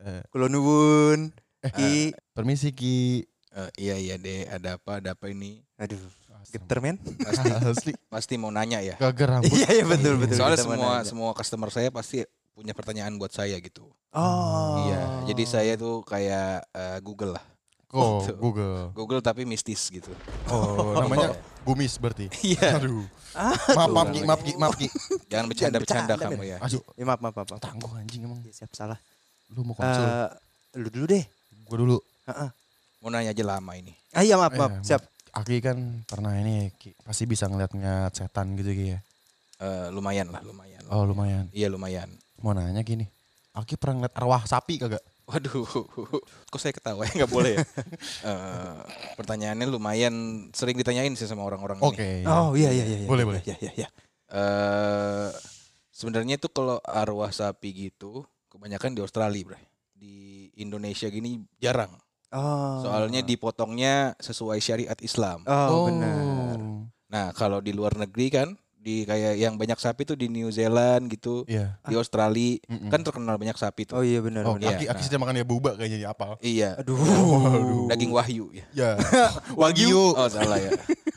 Eh, 0.05 0.21
Kulo 0.29 0.45
nuwun. 0.45 1.33
Ki. 1.73 2.13
permisi 2.31 2.69
Ki. 2.69 3.25
Eh, 3.49 3.69
iya 3.81 3.95
iya 3.97 4.15
deh. 4.15 4.45
Ada 4.45 4.77
apa? 4.77 5.01
Ada 5.01 5.17
apa 5.17 5.25
ini? 5.27 5.65
Aduh, 5.75 5.97
geter 6.45 6.77
men. 6.77 7.01
Pasti 7.01 7.49
Asli. 7.49 7.91
pasti 8.05 8.33
mau 8.37 8.53
nanya 8.53 8.85
ya. 8.85 8.95
Kagak 8.95 9.25
rambut. 9.25 9.49
Iya 9.49 9.81
iya 9.81 9.83
betul 9.83 10.21
betul. 10.21 10.37
Soalnya 10.37 10.61
semua 10.61 10.77
nanya. 10.77 11.09
semua 11.09 11.29
customer 11.33 11.69
saya 11.73 11.89
pasti 11.89 12.21
punya 12.53 12.77
pertanyaan 12.77 13.17
buat 13.17 13.33
saya 13.33 13.57
gitu. 13.57 13.89
Oh. 14.13 14.85
Iya. 14.85 15.25
Jadi 15.33 15.43
saya 15.43 15.73
tuh 15.73 16.05
kayak 16.05 16.69
eh, 16.69 16.99
Google 17.01 17.33
lah. 17.41 17.45
Kok 17.85 18.29
Tuh. 18.29 18.37
Google. 18.37 18.93
Google 18.93 19.21
tapi 19.25 19.41
mistis 19.41 19.89
gitu. 19.89 20.13
Oh 20.53 20.93
namanya 21.01 21.33
Gumis 21.65 21.97
berarti. 21.97 22.29
Iya. 22.45 22.77
Aduh. 22.77 23.09
Maaf, 23.73 23.89
maaf 23.89 24.07
Ki, 24.13 24.19
maaf 24.21 24.41
Ki, 24.45 24.53
maaf 24.55 24.75
Ki. 24.77 24.87
Jangan 25.27 25.45
bercanda-bercanda 25.49 26.13
bercanda, 26.13 26.35
kamu 26.37 26.43
ya. 26.45 26.57
Aduh, 26.61 26.81
Ya, 26.93 27.03
maaf 27.03 27.19
maaf 27.19 27.35
maaf. 27.35 27.47
maaf. 27.51 27.59
tangguh 27.59 27.91
anjing 27.97 28.21
emang. 28.23 28.39
Ya, 28.45 28.53
siap 28.53 28.71
salah. 28.71 29.01
Lu 29.53 29.61
mau 29.61 29.75
konsul. 29.77 30.05
Eh, 30.05 30.29
lu 30.81 30.87
dulu 30.89 31.05
deh. 31.09 31.23
Gue 31.65 31.77
dulu. 31.77 31.97
Mau 33.01 33.09
nanya 33.13 33.35
aja 33.35 33.43
lama 33.45 33.71
ini. 33.77 33.93
Ah 34.15 34.25
iya 34.25 34.39
maaf 34.39 34.53
maaf. 34.57 34.81
Eh, 34.81 34.85
Siap. 34.85 35.01
Aki 35.35 35.59
kan 35.59 35.77
pernah 36.07 36.31
ini 36.39 36.71
Ki, 36.79 36.95
pasti 37.03 37.27
bisa 37.27 37.51
ngeliat-ngeliat 37.51 38.15
setan 38.15 38.55
gitu 38.55 38.71
Ki 38.71 38.85
ya. 38.95 38.99
Eh, 39.61 39.87
lumayan 39.91 40.31
lah, 40.31 40.41
lumayan. 40.41 40.81
Oh 40.89 41.03
lumayan. 41.03 41.51
Iya 41.51 41.67
lumayan. 41.69 42.09
Mau 42.39 42.55
nanya 42.55 42.81
gini. 42.81 43.05
Aki 43.55 43.75
pernah 43.77 44.03
ngeliat 44.03 44.15
arwah 44.15 44.41
sapi 44.47 44.79
kagak? 44.79 45.03
Waduh, 45.25 45.65
kok 46.53 46.61
saya 46.61 46.69
ketawa 46.69 47.01
ya 47.09 47.25
nggak 47.25 47.33
boleh 47.33 47.57
ya? 47.57 47.65
Eh, 48.29 48.77
pertanyaannya 49.17 49.65
lumayan 49.69 50.13
sering 50.53 50.77
ditanyain 50.77 51.13
sih 51.17 51.25
sama 51.25 51.41
orang-orang 51.45 51.81
ini. 51.81 51.85
Oke. 51.85 52.09
Oh 52.29 52.53
iya 52.53 52.69
iya 52.69 52.85
iya. 52.85 52.97
iya. 53.05 53.09
Boleh, 53.09 53.25
boleh. 53.25 53.41
Iya 53.41 53.57
iya 53.57 53.71
iya. 53.73 53.89
Eh, 54.29 55.29
sebenarnya 55.89 56.37
itu 56.37 56.45
kalau 56.49 56.77
arwah 56.85 57.33
sapi 57.33 57.89
gitu, 57.89 58.25
kebanyakan 58.55 58.91
di 58.91 59.01
Australia, 59.01 59.43
Bre. 59.43 59.59
Di 59.91 60.15
Indonesia 60.55 61.07
gini 61.07 61.39
jarang. 61.57 61.91
Oh. 62.31 62.81
Soalnya 62.81 63.21
dipotongnya 63.21 64.15
sesuai 64.17 64.59
syariat 64.59 64.97
Islam. 64.99 65.43
Oh, 65.45 65.87
benar. 65.87 66.57
Nah, 67.07 67.31
kalau 67.31 67.59
di 67.59 67.71
luar 67.71 67.95
negeri 67.95 68.27
kan, 68.27 68.49
di 68.75 69.01
kayak 69.01 69.33
yang 69.35 69.55
banyak 69.55 69.75
sapi 69.75 70.05
tuh 70.05 70.13
di 70.13 70.27
New 70.27 70.51
Zealand 70.51 71.07
gitu, 71.07 71.41
Iya. 71.45 71.79
di 71.81 71.95
Australia 71.95 72.59
Mm-mm. 72.67 72.91
kan 72.91 73.01
terkenal 73.01 73.35
banyak 73.35 73.55
sapi 73.55 73.87
tuh. 73.87 73.97
Oh 73.97 74.03
iya 74.05 74.21
benar 74.21 74.45
Oh, 74.45 74.59
benar. 74.59 74.77
Iya, 74.77 74.93
Aki, 74.93 74.99
Aki 74.99 75.05
nah. 75.09 75.19
makan 75.23 75.35
ya 75.35 75.45
buba 75.47 75.71
kayaknya 75.73 75.99
di 76.01 76.07
apal. 76.07 76.31
Iya. 76.37 76.69
Aduh. 76.77 77.87
Daging 77.89 78.11
wahyu 78.11 78.51
ya. 78.51 78.65
Ya. 78.85 78.89
Wagyu. 79.61 80.13
Oh, 80.13 80.27
salah 80.27 80.59
ya. 80.59 80.69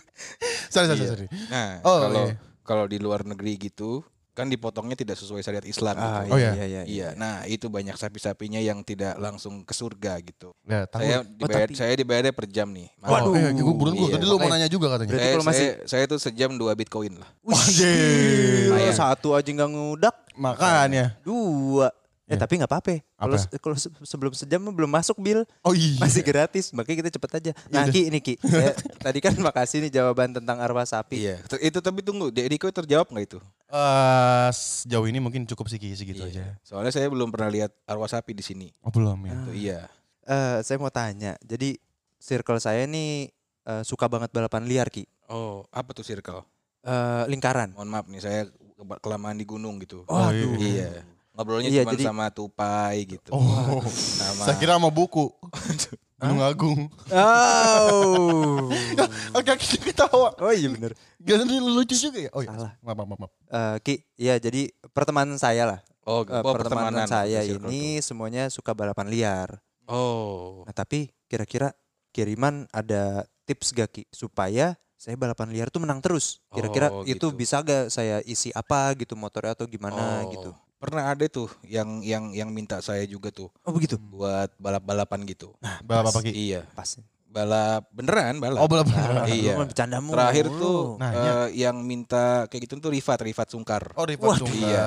Sorry, 0.73 0.87
sorry, 0.87 1.03
Iya. 1.03 1.11
sorry. 1.13 1.27
Nah, 1.51 1.71
Oh, 1.83 1.99
kalau 2.05 2.25
iya. 2.25 2.35
kalau 2.63 2.85
di 2.87 2.99
luar 3.01 3.25
negeri 3.25 3.57
gitu, 3.59 4.01
kan 4.39 4.47
dipotongnya 4.47 4.95
tidak 4.95 5.19
sesuai 5.19 5.43
syariat 5.43 5.67
Islam 5.67 5.93
Ah, 5.93 6.23
gitu. 6.23 6.31
Oh, 6.31 6.39
iya 6.39 6.55
iya. 6.55 6.55
iya 6.55 6.65
iya. 6.65 6.83
Iya, 6.87 7.09
nah 7.13 7.43
itu 7.45 7.67
banyak 7.67 7.93
sapi-sapinya 7.93 8.57
yang 8.57 8.81
tidak 8.81 9.19
langsung 9.19 9.67
ke 9.67 9.75
surga 9.75 10.23
gitu. 10.23 10.55
Ya, 10.63 10.87
tahu. 10.87 11.03
Saya 11.03 11.17
dibayar, 11.27 11.67
tapi- 11.67 11.75
saya 11.75 11.93
dibayarnya 11.93 12.31
per 12.31 12.47
jam 12.47 12.71
nih. 12.71 12.87
Oh, 13.03 13.11
Waduh. 13.11 13.35
eh, 13.35 13.51
gue 13.53 13.75
burun 13.75 13.93
gue. 13.93 14.07
Iya. 14.07 14.15
Tadi 14.15 14.25
lu 14.25 14.37
mau 14.37 14.47
nanya 14.49 14.69
juga 14.69 14.87
katanya. 14.95 15.11
Saya, 15.13 15.33
kalau 15.35 15.45
masih- 15.45 15.59
saya, 15.83 15.91
saya 15.91 16.05
tuh 16.07 16.19
sejam 16.23 16.51
dua 16.55 16.73
bitcoin 16.73 17.19
lah. 17.19 17.31
Lumayan. 17.43 18.95
satu 18.95 19.35
aja 19.35 19.49
nggak 19.49 19.71
ngudak, 19.71 20.17
Makanya. 20.35 21.19
dua. 21.21 21.91
Eh 22.29 22.37
Ya. 22.37 22.39
tapi 22.39 22.61
nggak 22.61 22.69
apa-apa. 22.69 23.01
Kalau 23.17 23.35
Apa? 23.35 23.57
kalau 23.57 23.73
se- 23.75 23.89
sebelum 24.03 24.33
sejam 24.33 24.61
belum 24.61 24.87
masuk 24.87 25.17
bil, 25.17 25.49
Oh 25.63 25.73
iya. 25.73 25.97
masih 25.97 26.21
gratis. 26.21 26.71
Makanya 26.71 26.97
kita 27.01 27.11
cepet 27.11 27.31
aja. 27.35 27.53
Nah 27.67 27.83
Yaudah. 27.83 27.91
Ki 27.91 28.01
ini 28.05 28.21
Ki, 28.21 28.35
saya, 28.39 28.77
tadi 29.03 29.19
kan 29.19 29.33
makasih 29.35 29.81
nih 29.81 29.91
jawaban 29.91 30.31
tentang 30.31 30.57
arwah 30.59 30.85
sapi. 30.85 31.25
Iya, 31.25 31.41
itu 31.59 31.79
tapi 31.79 32.01
tunggu, 32.01 32.29
di 32.29 32.41
Eriko 32.43 32.69
terjawab 32.69 33.09
nggak 33.09 33.25
itu? 33.27 33.41
Eh, 33.67 34.49
sejauh 34.51 35.05
ini 35.05 35.17
mungkin 35.17 35.43
cukup 35.45 35.67
sih 35.67 35.77
Ki, 35.77 35.89
segitu 35.91 36.21
Iya. 36.21 36.29
aja. 36.31 36.45
Soalnya 36.63 36.89
saya 36.91 37.09
belum 37.09 37.29
pernah 37.29 37.49
lihat 37.49 37.73
arwah 37.83 38.07
sapi 38.07 38.31
di 38.31 38.41
sini. 38.41 38.69
Oh 38.79 38.89
belum 38.89 39.17
ya. 39.23 39.33
Tuh, 39.41 39.55
iya. 39.55 39.81
Eh, 40.23 40.59
saya 40.61 40.77
mau 40.77 40.89
tanya. 40.89 41.33
Jadi 41.41 41.81
circle 42.15 42.59
saya 42.59 42.85
nih 42.85 43.33
eh, 43.65 43.83
suka 43.83 44.05
banget 44.05 44.29
balapan 44.29 44.65
liar 44.65 44.89
Ki. 44.89 45.09
Oh, 45.27 45.65
apa 45.69 45.91
tuh 45.91 46.01
circle? 46.03 46.45
Eh, 46.81 47.25
lingkaran. 47.27 47.73
Mohon 47.73 47.89
maaf 47.91 48.07
nih, 48.07 48.21
saya 48.21 48.41
ke- 48.47 49.01
kelamaan 49.01 49.35
di 49.35 49.45
gunung 49.45 49.77
gitu. 49.79 50.05
Oh, 50.05 50.13
Waduh. 50.15 50.57
Iya. 50.57 51.05
Ngobrolnya 51.39 51.71
Iya, 51.71 51.83
cuma 51.87 51.93
jadi- 51.95 52.03
sama 52.05 52.27
tupai 52.29 52.97
gitu. 53.07 53.31
Oh, 53.31 53.79
Sama 53.87 54.43
saya 54.43 54.59
kira 54.59 54.75
mau 54.75 54.91
buku. 54.91 55.31
Gunung 56.19 56.43
Agung. 56.43 56.91
Oh. 57.15 58.67
Oke, 59.39 59.55
oke, 59.55 59.67
ketawa. 59.87 60.35
oh 60.35 60.51
iya 60.51 60.67
bener. 60.67 60.91
Gak 61.23 61.47
lucu 61.47 61.95
juga 61.95 62.19
ya? 62.19 62.31
Oh 62.35 62.43
iya. 62.43 62.51
Salah. 62.51 62.73
Maaf, 62.83 62.97
maaf, 62.99 63.19
maaf. 63.23 63.31
Eh, 63.47 63.77
Ki, 63.81 63.95
ya 64.19 64.35
jadi 64.37 64.67
pertemanan 64.91 65.39
saya 65.39 65.63
lah. 65.63 65.81
Oh, 66.03 66.27
Eh, 66.27 66.43
oh, 66.43 66.55
pertemanan, 66.57 67.07
saya 67.07 67.47
circle 67.47 67.69
ini 67.69 68.03
semuanya 68.03 68.51
suka 68.51 68.75
balapan 68.75 69.07
liar. 69.07 69.63
Oh. 69.87 70.67
Nah 70.67 70.75
tapi 70.75 71.07
kira-kira 71.27 71.71
kiriman 72.11 72.67
ada 72.71 73.23
tips 73.45 73.71
gak 73.71 73.91
Ki 73.93 74.03
supaya 74.11 74.75
saya 74.99 75.15
balapan 75.15 75.55
liar 75.55 75.71
tuh 75.71 75.79
menang 75.79 76.03
terus. 76.03 76.43
Kira-kira 76.51 76.91
Oh, 76.91 77.07
itu 77.07 77.15
gitu. 77.15 77.27
bisa 77.31 77.63
gak 77.63 77.89
saya 77.89 78.19
isi 78.25 78.51
apa 78.51 78.91
gitu 78.99 79.15
motornya 79.15 79.55
atau 79.55 79.71
gimana 79.71 80.27
Oh, 80.27 80.33
gitu. 80.35 80.51
Pernah 80.79 81.11
ada 81.11 81.27
tuh 81.27 81.51
yang 81.65 82.01
yang 82.01 82.31
yang 82.31 82.49
minta 82.49 82.79
saya 82.79 83.03
juga 83.03 83.29
tuh 83.29 83.51
Oh 83.63 83.71
begitu. 83.71 83.99
buat 83.99 84.55
balap-balapan 84.57 85.27
gitu. 85.27 85.51
Balap 85.83 86.09
apa 86.09 86.21
Ki? 86.21 86.31
Iya. 86.31 86.63
Pas. 86.71 86.99
balap 87.29 87.85
beneran 87.93 88.41
balap. 88.41 88.57
Oh, 88.57 88.67
balap 88.67 88.89
Ah, 88.89 88.95
beneran. 89.13 89.25
Iya. 89.29 89.53
lu 89.53 89.59
mah 89.59 89.69
bercanda 89.69 89.99
mulu. 89.99 90.15
Terakhir 90.17 90.47
tuh 90.49 90.81
Nanya. 90.97 91.21
eh, 91.45 91.49
yang 91.61 91.77
minta 91.79 92.25
kayak 92.47 92.63
gitu 92.65 92.81
tuh 92.81 92.89
Rifat, 92.89 93.21
Rifat 93.21 93.53
Sungkar. 93.53 93.93
Oh, 93.95 94.03
Rifat 94.03 94.41
Sungkar. 94.41 94.57
Iya. 94.57 94.85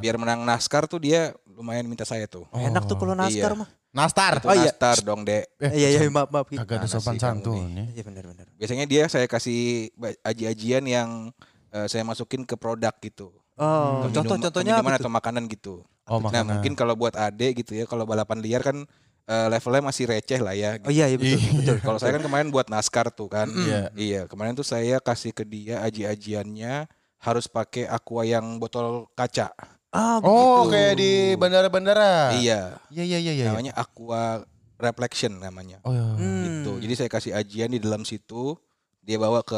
Biar 0.00 0.16
menang 0.16 0.42
NASCAR 0.42 0.84
tuh 0.84 0.98
dia 0.98 1.30
lumayan 1.46 1.86
minta 1.86 2.02
saya 2.02 2.26
tuh. 2.26 2.50
Enak 2.50 2.82
tuh 2.84 2.96
kalau 2.96 3.14
NASCAR 3.14 3.52
Iya. 3.52 3.60
mah. 3.62 3.68
Nastar. 3.94 4.42
Itu 4.42 4.48
Oh, 4.48 4.56
iya. 4.56 4.74
NASCAR 4.74 4.96
dong, 5.02 5.22
Dek. 5.22 5.44
Eh, 5.54 5.70
Iya 5.76 5.88
iya 5.94 6.10
maaf 6.10 6.28
maaf. 6.28 6.50
Agak 6.50 6.66
ada 6.74 6.82
Mana 6.82 6.90
sopan 6.90 7.14
santun 7.14 7.62
ya. 7.70 7.84
Iya 7.92 8.02
benar 8.02 8.24
benar. 8.26 8.46
Biasanya 8.54 8.84
dia 8.84 9.02
saya 9.06 9.26
kasih 9.28 9.92
aji-ajian 10.20 10.82
yang 10.82 11.30
eh, 11.70 11.86
saya 11.86 12.02
masukin 12.02 12.42
ke 12.42 12.54
produk 12.54 12.90
gitu. 12.98 13.30
Oh, 13.54 14.04
Ke 14.04 14.12
contoh 14.12 14.34
minum- 14.34 14.36
ke 14.36 14.44
contohnya 14.50 14.72
minuman 14.74 14.90
apa 14.90 14.98
atau 14.98 15.06
tuh? 15.06 15.14
makanan 15.14 15.42
gitu. 15.46 15.74
Oh, 16.04 16.18
Nah, 16.18 16.22
makanan. 16.26 16.44
mungkin 16.52 16.72
kalau 16.74 16.94
buat 16.94 17.14
Ade 17.14 17.54
gitu 17.54 17.72
ya, 17.72 17.84
kalau 17.84 18.02
balapan 18.02 18.38
liar 18.38 18.60
kan 18.60 18.82
eh, 19.24 19.48
levelnya 19.48 19.80
masih 19.80 20.04
receh 20.04 20.36
lah 20.36 20.52
ya. 20.52 20.76
Oh 20.80 20.90
iya 20.90 21.06
iya 21.06 21.16
betul 21.16 21.38
Iya. 21.38 21.50
betul. 21.54 21.76
Kalau 21.80 21.96
saya 21.96 22.12
kan 22.12 22.22
kemarin 22.22 22.48
buat 22.48 22.66
NASCAR 22.66 23.08
tuh 23.08 23.24
kan. 23.26 23.48
Iya. 23.48 23.88
Iya, 23.94 24.20
kemarin 24.26 24.52
tuh 24.52 24.62
saya 24.62 24.98
kasih 24.98 25.30
ke 25.30 25.42
dia 25.42 25.80
aji-ajiannya 25.80 26.84
harus 27.18 27.46
pakai 27.46 27.86
aqua 27.86 28.22
yang 28.22 28.58
botol 28.58 29.08
kaca. 29.12 29.48
Ah, 29.88 30.18
Oh, 30.18 30.66
begitu. 30.66 30.74
kayak 30.74 30.94
di 30.94 31.12
bandara-bandara. 31.34 32.34
Iya, 32.34 32.76
Iya, 32.90 33.04
iya, 33.06 33.18
iya, 33.18 33.32
iya. 33.32 33.44
namanya 33.46 33.72
aqua 33.72 34.44
reflection 34.76 35.38
namanya. 35.38 35.78
Oh, 35.80 35.88
iya. 35.88 36.04
Hmm. 36.12 36.42
Gitu. 36.44 36.72
Jadi 36.82 36.94
saya 36.94 37.08
kasih 37.08 37.32
ajian 37.32 37.70
di 37.70 37.78
dalam 37.78 38.02
situ, 38.02 38.58
dia 39.00 39.16
bawa 39.16 39.40
ke 39.40 39.56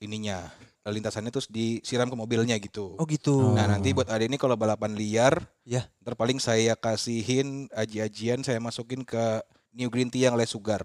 ininya. 0.00 0.48
Lintasannya 0.86 1.32
terus 1.32 1.48
disiram 1.48 2.06
ke 2.06 2.14
mobilnya 2.14 2.56
gitu. 2.56 2.92
Oh 2.94 3.04
gitu. 3.04 3.52
Nah, 3.52 3.64
nanti 3.64 3.90
buat 3.90 4.04
Ade 4.06 4.28
ini 4.28 4.36
kalau 4.36 4.52
balapan 4.52 4.92
liar, 4.92 5.40
Ya. 5.64 5.88
ntar 6.00 6.12
paling 6.12 6.36
saya 6.36 6.76
kasihin 6.76 7.72
aji-ajian 7.72 8.40
saya 8.40 8.60
masukin 8.60 9.00
ke 9.00 9.40
New 9.72 9.88
Green 9.88 10.06
Tea 10.06 10.28
yang 10.28 10.36
less 10.36 10.52
sugar. 10.52 10.84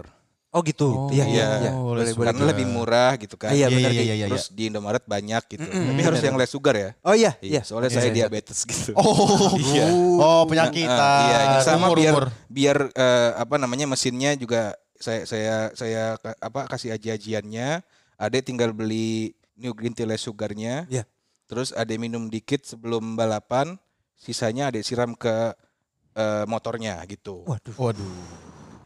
Oh 0.49 0.63
gitu. 0.63 0.88
Oh, 0.88 1.09
Iya 1.12 1.27
iya 1.27 1.35
iya. 1.35 1.47
iya. 1.62 1.71
Oh, 1.75 1.93
Boleh 1.93 2.07
less 2.07 2.15
boleh. 2.15 2.31
Karena 2.31 2.43
lebih 2.47 2.65
murah 2.65 3.12
gitu 3.15 3.35
kan. 3.35 3.51
Iya, 3.51 3.67
Iya, 3.67 3.75
benar, 3.75 3.91
iya, 3.91 4.01
iya, 4.01 4.15
iya. 4.15 4.25
Terus 4.25 4.49
di 4.49 4.63
Indomaret 4.65 5.03
banyak 5.03 5.43
gitu. 5.45 5.62
Mm-mm, 5.62 5.83
Tapi 5.83 5.93
benar. 5.93 6.07
harus 6.09 6.21
yang 6.23 6.35
less 6.39 6.49
sugar 6.49 6.73
ya. 6.73 6.89
Oh 7.03 7.13
iya 7.13 7.31
Iya, 7.38 7.59
iya. 7.59 7.62
soalnya 7.62 7.91
Iya, 7.91 7.97
saya 7.99 8.07
iya. 8.07 8.15
diabetes 8.17 8.59
gitu. 8.65 8.91
Oh, 8.97 9.53
Iya. 9.59 9.85
oh 10.17 10.41
penyakitan. 10.47 10.95
Ah, 10.95 11.27
iya, 11.27 11.39
sama 11.62 11.91
umur, 11.91 11.97
biar 11.99 12.13
umur. 12.15 12.25
biar 12.47 12.77
eh, 12.89 13.31
apa 13.35 13.55
namanya 13.59 13.85
mesinnya 13.85 14.33
juga 14.33 14.73
saya 14.95 15.27
saya 15.27 15.55
saya 15.75 16.03
apa 16.39 16.65
kasih 16.65 16.95
aji-ajiannya. 16.95 17.83
Ade 18.15 18.41
tinggal 18.41 18.73
beli 18.73 19.31
New 19.60 19.76
Green 19.76 19.91
Tea 19.93 20.08
less 20.08 20.24
sugarnya. 20.24 20.88
Iya. 20.88 21.04
Terus 21.45 21.76
Ade 21.76 22.00
minum 22.00 22.32
dikit 22.32 22.63
sebelum 22.63 23.19
balapan, 23.19 23.76
sisanya 24.15 24.72
Ade 24.72 24.82
siram 24.82 25.13
ke 25.13 25.54
eh, 26.15 26.43
motornya 26.48 27.04
gitu. 27.06 27.43
Waduh. 27.45 27.76
Waduh. 27.76 28.12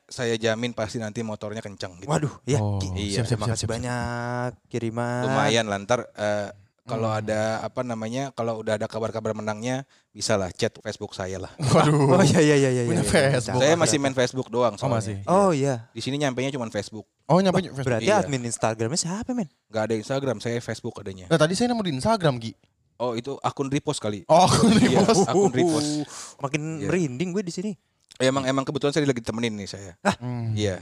Saya 0.10 0.36
jamin 0.38 0.76
pasti 0.76 1.00
nanti 1.02 1.24
motornya 1.26 1.64
kencang 1.64 1.98
gitu. 2.04 2.12
Waduh, 2.12 2.34
ya. 2.46 2.60
Oh, 2.62 2.78
iya, 2.94 3.24
siap, 3.24 3.26
siap, 3.26 3.40
Terima 3.40 3.46
siap, 3.48 3.54
kasih 3.56 3.62
siap. 3.66 3.74
banyak 3.74 4.50
kiriman. 4.70 5.24
Lumayan 5.26 5.66
lantar 5.70 6.00
eh, 6.14 6.50
kalau 6.84 7.08
Hmm. 7.08 7.20
ada 7.20 7.42
apa 7.62 7.80
namanya 7.82 8.30
kalau 8.32 8.60
udah 8.60 8.76
ada 8.76 8.86
kabar-kabar 8.86 9.32
menangnya 9.32 9.88
bisa 10.10 10.36
lah 10.36 10.52
chat 10.52 10.76
Facebook 10.78 11.12
saya 11.12 11.40
lah. 11.40 11.52
Waduh. 11.72 12.12
Oh 12.12 12.22
iya 12.22 12.40
iya 12.40 12.56
iya 12.58 12.70
iya. 12.70 12.84
Punya 12.84 13.00
iya, 13.00 13.08
iya. 13.08 13.32
Facebook. 13.34 13.56
saya 13.58 13.76
masih 13.76 13.98
main 13.98 14.12
Facebook 14.12 14.48
doang 14.48 14.74
Oh, 14.74 14.78
soalnya. 14.78 14.96
masih. 15.00 15.16
Oh 15.26 15.50
iya. 15.50 15.88
Di 15.90 16.00
sini 16.00 16.16
nyampainya 16.18 16.52
cuma 16.52 16.68
Facebook. 16.68 17.08
Oh, 17.24 17.40
nyampe 17.40 17.56
Oh, 17.58 17.64
Facebook. 17.66 17.88
berarti 17.88 18.06
Iya. 18.06 18.20
admin 18.20 18.44
Instagramnya 18.44 19.00
siapa 19.00 19.32
men? 19.32 19.48
Nggak 19.68 19.84
ada 19.86 19.96
Instagram, 19.96 20.38
saya 20.38 20.60
Facebook 20.60 20.96
adanya. 20.98 21.26
Nah, 21.26 21.40
tadi 21.40 21.56
saya 21.56 21.72
nemu 21.72 21.82
di 21.82 21.92
Instagram, 21.94 22.36
Gi. 22.38 22.52
Oh 22.96 23.16
itu 23.16 23.40
akun 23.40 23.68
repost 23.68 23.98
kali. 23.98 24.28
Oh, 24.28 24.44
aku 24.44 24.68
Iya, 24.70 25.02
repost. 25.02 25.24
akun 25.26 25.50
repost. 25.50 25.92
Makin 26.38 26.62
Iya. 26.78 26.88
merinding 26.88 27.30
gue 27.32 27.42
di 27.42 27.50
sini. 27.50 27.72
Emang 28.16 28.44
emang 28.44 28.62
kebetulan 28.62 28.92
saya 28.92 29.04
lagi 29.04 29.20
temenin 29.20 29.56
nih 29.56 29.66
saya. 29.66 29.96
Hmm. 30.20 30.54
Iya. 30.54 30.78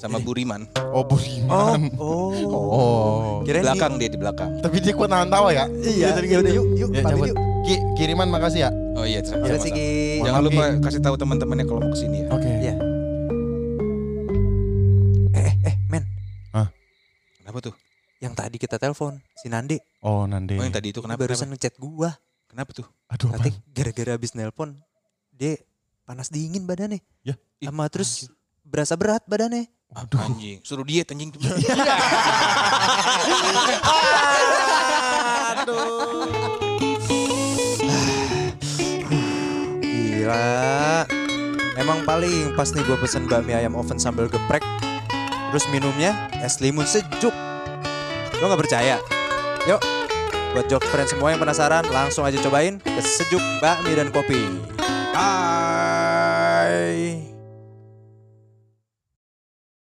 Sama 0.00 0.16
Buriman. 0.16 0.64
Oh, 0.96 1.04
Budiman. 1.04 1.92
Oh. 2.00 2.32
Oh. 2.48 3.44
Di 3.44 3.52
Kirain 3.52 3.68
belakang 3.68 4.00
dia 4.00 4.08
di 4.08 4.16
belakang. 4.16 4.48
Tapi 4.58 4.80
dia 4.80 4.96
kuat 4.96 5.12
nahan 5.12 5.28
tawa 5.28 5.52
ya? 5.52 5.68
Iya, 5.68 6.16
tadi 6.16 6.26
ya 6.26 6.40
gitu. 6.40 6.40
udah 6.40 6.52
yuk 6.56 6.66
yuk 6.72 6.88
Ya, 6.96 7.02
yuk. 7.04 7.36
Ki, 7.60 7.74
kiriman 7.94 8.32
makasih 8.32 8.64
ya. 8.64 8.70
Oh 8.96 9.04
iya. 9.04 9.20
Makasih 9.20 9.36
sama-sama. 9.68 9.76
Ki. 9.76 9.88
Jangan 10.24 10.40
lupa 10.40 10.62
Ki. 10.64 10.80
kasih 10.80 11.00
tahu 11.04 11.14
teman-temannya 11.20 11.64
kalau 11.68 11.80
mau 11.84 11.92
ke 11.92 11.98
sini 12.00 12.24
ya. 12.24 12.28
Oke. 12.32 12.48
Iya. 12.48 12.74
Eh 15.30 15.44
eh 15.44 15.54
eh 15.68 15.74
men, 15.86 16.04
Kenapa 17.36 17.58
tuh? 17.60 17.74
yang 18.20 18.36
tadi 18.36 18.56
kita 18.56 18.76
telepon 18.76 19.16
si 19.32 19.48
Nande 19.48 19.80
Oh, 20.00 20.24
Nande. 20.24 20.56
Oh 20.56 20.64
yang 20.64 20.72
tadi 20.72 20.92
itu 20.92 21.00
kenapa? 21.00 21.24
barusan 21.24 21.48
ngechat 21.52 21.76
gua. 21.76 22.12
kenapa 22.44 22.72
tuh? 22.72 22.84
Aduh, 23.08 23.32
apa? 23.32 23.48
Gara-gara 23.68 24.16
habis 24.16 24.32
nelpon 24.32 24.76
dia 25.30 25.60
panas 26.04 26.28
dingin 26.28 26.64
badannya. 26.64 27.00
Ya. 27.20 27.36
Sama 27.60 27.84
terus 27.92 28.28
berasa 28.60 28.96
berat 28.96 29.24
badannya. 29.24 29.68
Aduh. 29.90 30.22
Anjing. 30.22 30.62
Suruh 30.62 30.86
diet 30.86 31.10
anjing. 31.10 31.34
Gila. 39.82 41.02
Emang 41.74 42.06
paling 42.06 42.54
pas 42.54 42.70
nih 42.70 42.86
gue 42.86 42.94
pesen 43.02 43.26
bakmi 43.26 43.50
ayam 43.56 43.74
oven 43.74 43.98
sambal 43.98 44.30
geprek. 44.30 44.62
Terus 45.50 45.66
minumnya 45.74 46.30
es 46.38 46.62
limun 46.62 46.86
sejuk. 46.86 47.34
Lo 48.38 48.46
gak 48.46 48.62
percaya? 48.62 49.02
Yuk, 49.66 49.82
buat 50.54 50.70
jok 50.70 50.86
friend 50.88 51.10
semua 51.10 51.34
yang 51.34 51.42
penasaran, 51.42 51.84
langsung 51.90 52.24
aja 52.24 52.38
cobain 52.40 52.80
ke 52.80 53.02
sejuk 53.02 53.42
bakmi 53.58 53.98
dan 53.98 54.14
kopi. 54.14 54.46
Bye. 55.12 57.29